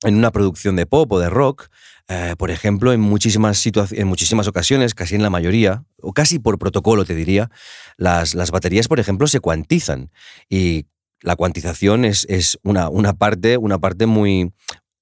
en 0.03 0.17
una 0.17 0.31
producción 0.31 0.77
de 0.77 0.87
pop 0.87 1.11
o 1.13 1.19
de 1.19 1.31
rock, 1.31 1.69
eh, 2.09 2.35
por 2.39 2.51
ejemplo, 2.51 2.93
en 2.93 3.01
muchísimas, 3.01 3.65
en 3.67 4.07
muchísimas 4.07 4.47
ocasiones, 4.47 4.95
casi 4.95 5.17
en 5.17 5.23
la 5.23 5.31
mayoría, 5.31 5.85
o 6.01 6.13
casi 6.13 6.39
por 6.39 6.59
protocolo 6.59 7.05
te 7.05 7.15
diría, 7.15 7.51
las, 7.97 8.35
baterías, 8.51 8.89
por 8.89 9.01
ejemplo, 9.01 9.27
se 9.27 9.41
cuantizan. 9.41 10.11
Y 10.49 10.87
la 11.21 11.35
cuantización 11.35 12.05
es, 12.05 12.59
una, 12.63 13.13
parte, 13.15 13.57
una 13.57 13.79
parte 13.79 14.07
muy 14.07 14.53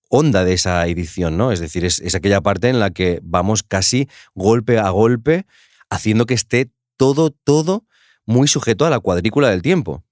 honda 0.09 0.45
de 0.45 0.55
esa 0.55 0.87
edición, 0.87 1.37
¿no? 1.37 1.53
Es 1.53 1.61
decir, 1.61 1.85
es, 1.85 1.99
es 1.99 2.15
aquella 2.15 2.41
parte 2.41 2.69
en 2.69 2.81
la 2.81 2.91
que 2.91 3.21
vamos 3.23 3.63
casi 3.63 4.09
golpe 4.35 4.79
a 4.79 4.89
golpe 4.91 5.45
haciendo 5.91 6.25
que 6.25 6.35
esté 6.35 6.71
todo, 6.97 7.31
todo 7.31 7.85
muy 8.25 8.49
sujeto 8.49 8.87
a 8.87 8.91
la 8.91 9.01
cuadrícula 9.01 9.51
del 9.51 9.61
tiempo. 9.61 10.05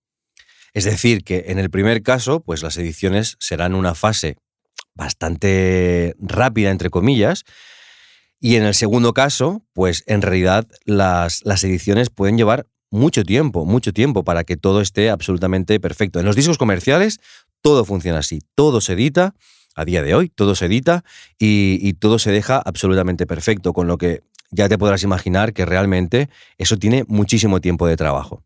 Es 0.75 0.85
decir, 0.85 1.23
que 1.25 1.45
en 1.49 1.59
el 1.59 1.71
primer 1.71 2.03
caso, 2.03 2.41
pues 2.41 2.63
las 2.63 2.77
ediciones 2.77 3.37
serán 3.39 3.75
una 3.75 3.95
fase 3.95 4.37
bastante 4.95 6.15
rápida, 6.19 6.71
entre 6.71 6.91
comillas. 6.91 7.45
Y 8.41 8.57
en 8.57 8.65
el 8.65 8.75
segundo 8.75 9.13
caso, 9.13 9.63
pues 9.73 10.03
en 10.07 10.23
realidad 10.23 10.67
las, 10.85 11.43
las 11.45 11.63
ediciones 11.65 12.11
pueden 12.11 12.37
llevar 12.37 12.67
mucho 12.91 13.25
tiempo, 13.25 13.65
mucho 13.65 13.93
tiempo 13.93 14.25
para 14.25 14.45
que 14.45 14.57
todo 14.57 14.81
esté 14.81 15.11
absolutamente 15.11 15.79
perfecto. 15.81 16.21
En 16.21 16.27
los 16.27 16.37
discos 16.37 16.59
comerciales 16.59 17.21
todo 17.63 17.85
funciona 17.85 18.19
así, 18.19 18.41
todo 18.55 18.81
se 18.81 18.95
edita, 18.95 19.35
a 19.75 19.85
día 19.85 20.03
de 20.03 20.15
hoy 20.15 20.29
todo 20.29 20.55
se 20.55 20.67
edita 20.67 21.05
y, 21.39 21.79
y 21.81 21.95
todo 21.95 22.19
se 22.19 22.33
deja 22.33 22.59
absolutamente 22.59 23.27
perfecto, 23.27 23.73
con 23.73 23.87
lo 23.87 23.97
que 23.97 24.23
ya 24.51 24.69
te 24.69 24.77
podrás 24.77 25.03
imaginar 25.03 25.55
que 25.55 25.65
realmente 25.65 26.29
eso 26.59 26.77
tiene 26.77 27.05
muchísimo 27.09 27.61
tiempo 27.61 27.87
de 27.87 27.97
trabajo. 27.97 28.45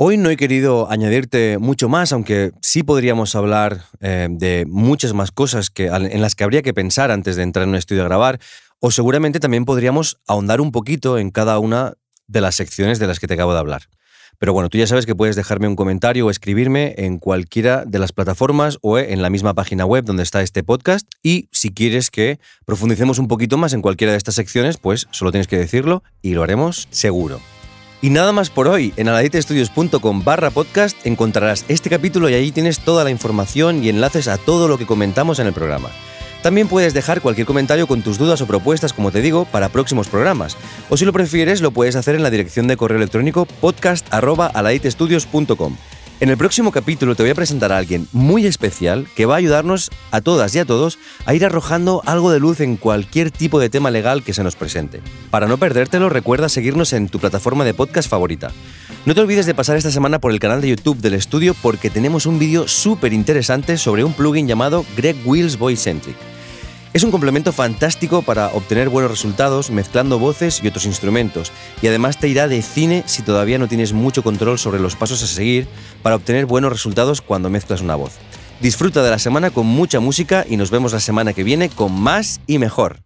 Hoy 0.00 0.16
no 0.16 0.30
he 0.30 0.36
querido 0.36 0.88
añadirte 0.88 1.58
mucho 1.58 1.88
más, 1.88 2.12
aunque 2.12 2.52
sí 2.62 2.84
podríamos 2.84 3.34
hablar 3.34 3.82
eh, 3.98 4.28
de 4.30 4.64
muchas 4.64 5.12
más 5.12 5.32
cosas 5.32 5.72
en 5.76 6.20
las 6.20 6.36
que 6.36 6.44
habría 6.44 6.62
que 6.62 6.72
pensar 6.72 7.10
antes 7.10 7.34
de 7.34 7.42
entrar 7.42 7.64
en 7.64 7.70
un 7.70 7.74
estudio 7.74 8.02
a 8.02 8.04
grabar, 8.04 8.38
o 8.78 8.92
seguramente 8.92 9.40
también 9.40 9.64
podríamos 9.64 10.20
ahondar 10.28 10.60
un 10.60 10.70
poquito 10.70 11.18
en 11.18 11.32
cada 11.32 11.58
una 11.58 11.94
de 12.28 12.40
las 12.40 12.54
secciones 12.54 13.00
de 13.00 13.08
las 13.08 13.18
que 13.18 13.26
te 13.26 13.34
acabo 13.34 13.52
de 13.54 13.58
hablar. 13.58 13.88
Pero 14.38 14.52
bueno, 14.52 14.68
tú 14.68 14.78
ya 14.78 14.86
sabes 14.86 15.04
que 15.04 15.16
puedes 15.16 15.34
dejarme 15.34 15.66
un 15.66 15.74
comentario 15.74 16.26
o 16.26 16.30
escribirme 16.30 16.94
en 16.96 17.18
cualquiera 17.18 17.84
de 17.84 17.98
las 17.98 18.12
plataformas 18.12 18.78
o 18.82 19.00
en 19.00 19.20
la 19.20 19.30
misma 19.30 19.54
página 19.54 19.84
web 19.84 20.04
donde 20.04 20.22
está 20.22 20.42
este 20.42 20.62
podcast. 20.62 21.08
Y 21.24 21.48
si 21.50 21.74
quieres 21.74 22.12
que 22.12 22.38
profundicemos 22.64 23.18
un 23.18 23.26
poquito 23.26 23.58
más 23.58 23.72
en 23.72 23.82
cualquiera 23.82 24.12
de 24.12 24.18
estas 24.18 24.36
secciones, 24.36 24.76
pues 24.76 25.08
solo 25.10 25.32
tienes 25.32 25.48
que 25.48 25.58
decirlo 25.58 26.04
y 26.22 26.34
lo 26.34 26.44
haremos 26.44 26.86
seguro. 26.92 27.40
Y 28.00 28.10
nada 28.10 28.30
más 28.32 28.50
por 28.50 28.68
hoy. 28.68 28.92
En 28.96 29.08
aladitestudios.com 29.08 30.22
barra 30.24 30.50
podcast 30.50 31.04
encontrarás 31.06 31.64
este 31.68 31.90
capítulo 31.90 32.28
y 32.28 32.34
ahí 32.34 32.52
tienes 32.52 32.78
toda 32.80 33.02
la 33.04 33.10
información 33.10 33.82
y 33.82 33.88
enlaces 33.88 34.28
a 34.28 34.38
todo 34.38 34.68
lo 34.68 34.78
que 34.78 34.86
comentamos 34.86 35.40
en 35.40 35.48
el 35.48 35.52
programa. 35.52 35.90
También 36.42 36.68
puedes 36.68 36.94
dejar 36.94 37.20
cualquier 37.20 37.48
comentario 37.48 37.88
con 37.88 38.02
tus 38.02 38.16
dudas 38.16 38.40
o 38.40 38.46
propuestas, 38.46 38.92
como 38.92 39.10
te 39.10 39.20
digo, 39.20 39.44
para 39.46 39.70
próximos 39.70 40.06
programas. 40.06 40.56
O 40.88 40.96
si 40.96 41.04
lo 41.04 41.12
prefieres, 41.12 41.60
lo 41.60 41.72
puedes 41.72 41.96
hacer 41.96 42.14
en 42.14 42.22
la 42.22 42.30
dirección 42.30 42.68
de 42.68 42.76
correo 42.76 42.98
electrónico 42.98 43.44
podcast.aladitestudios.com. 43.46 45.76
En 46.20 46.30
el 46.30 46.36
próximo 46.36 46.72
capítulo 46.72 47.14
te 47.14 47.22
voy 47.22 47.30
a 47.30 47.36
presentar 47.36 47.70
a 47.70 47.76
alguien 47.76 48.08
muy 48.10 48.44
especial 48.44 49.06
que 49.14 49.24
va 49.24 49.34
a 49.34 49.38
ayudarnos 49.38 49.90
a 50.10 50.20
todas 50.20 50.52
y 50.52 50.58
a 50.58 50.64
todos 50.64 50.98
a 51.26 51.34
ir 51.34 51.44
arrojando 51.44 52.02
algo 52.06 52.32
de 52.32 52.40
luz 52.40 52.58
en 52.60 52.76
cualquier 52.76 53.30
tipo 53.30 53.60
de 53.60 53.70
tema 53.70 53.92
legal 53.92 54.24
que 54.24 54.34
se 54.34 54.42
nos 54.42 54.56
presente. 54.56 55.00
Para 55.30 55.46
no 55.46 55.58
perdértelo, 55.58 56.08
recuerda 56.08 56.48
seguirnos 56.48 56.92
en 56.92 57.08
tu 57.08 57.20
plataforma 57.20 57.64
de 57.64 57.72
podcast 57.72 58.10
favorita. 58.10 58.50
No 59.06 59.14
te 59.14 59.20
olvides 59.20 59.46
de 59.46 59.54
pasar 59.54 59.76
esta 59.76 59.92
semana 59.92 60.18
por 60.18 60.32
el 60.32 60.40
canal 60.40 60.60
de 60.60 60.70
YouTube 60.70 60.98
del 60.98 61.14
estudio 61.14 61.54
porque 61.62 61.88
tenemos 61.88 62.26
un 62.26 62.40
vídeo 62.40 62.66
súper 62.66 63.12
interesante 63.12 63.78
sobre 63.78 64.02
un 64.02 64.12
plugin 64.12 64.48
llamado 64.48 64.84
Greg 64.96 65.16
Wills 65.24 65.56
Voice. 65.56 65.94
Es 66.94 67.04
un 67.04 67.10
complemento 67.10 67.52
fantástico 67.52 68.22
para 68.22 68.48
obtener 68.48 68.88
buenos 68.88 69.10
resultados 69.10 69.70
mezclando 69.70 70.18
voces 70.18 70.60
y 70.64 70.68
otros 70.68 70.86
instrumentos, 70.86 71.52
y 71.82 71.86
además 71.86 72.18
te 72.18 72.28
irá 72.28 72.48
de 72.48 72.62
cine 72.62 73.02
si 73.06 73.22
todavía 73.22 73.58
no 73.58 73.68
tienes 73.68 73.92
mucho 73.92 74.22
control 74.22 74.58
sobre 74.58 74.80
los 74.80 74.96
pasos 74.96 75.22
a 75.22 75.26
seguir 75.26 75.68
para 76.02 76.16
obtener 76.16 76.46
buenos 76.46 76.72
resultados 76.72 77.20
cuando 77.20 77.50
mezclas 77.50 77.82
una 77.82 77.94
voz. 77.94 78.12
Disfruta 78.60 79.02
de 79.02 79.10
la 79.10 79.18
semana 79.18 79.50
con 79.50 79.66
mucha 79.66 80.00
música 80.00 80.46
y 80.48 80.56
nos 80.56 80.70
vemos 80.70 80.94
la 80.94 81.00
semana 81.00 81.34
que 81.34 81.44
viene 81.44 81.68
con 81.68 81.92
más 81.92 82.40
y 82.46 82.58
mejor. 82.58 83.00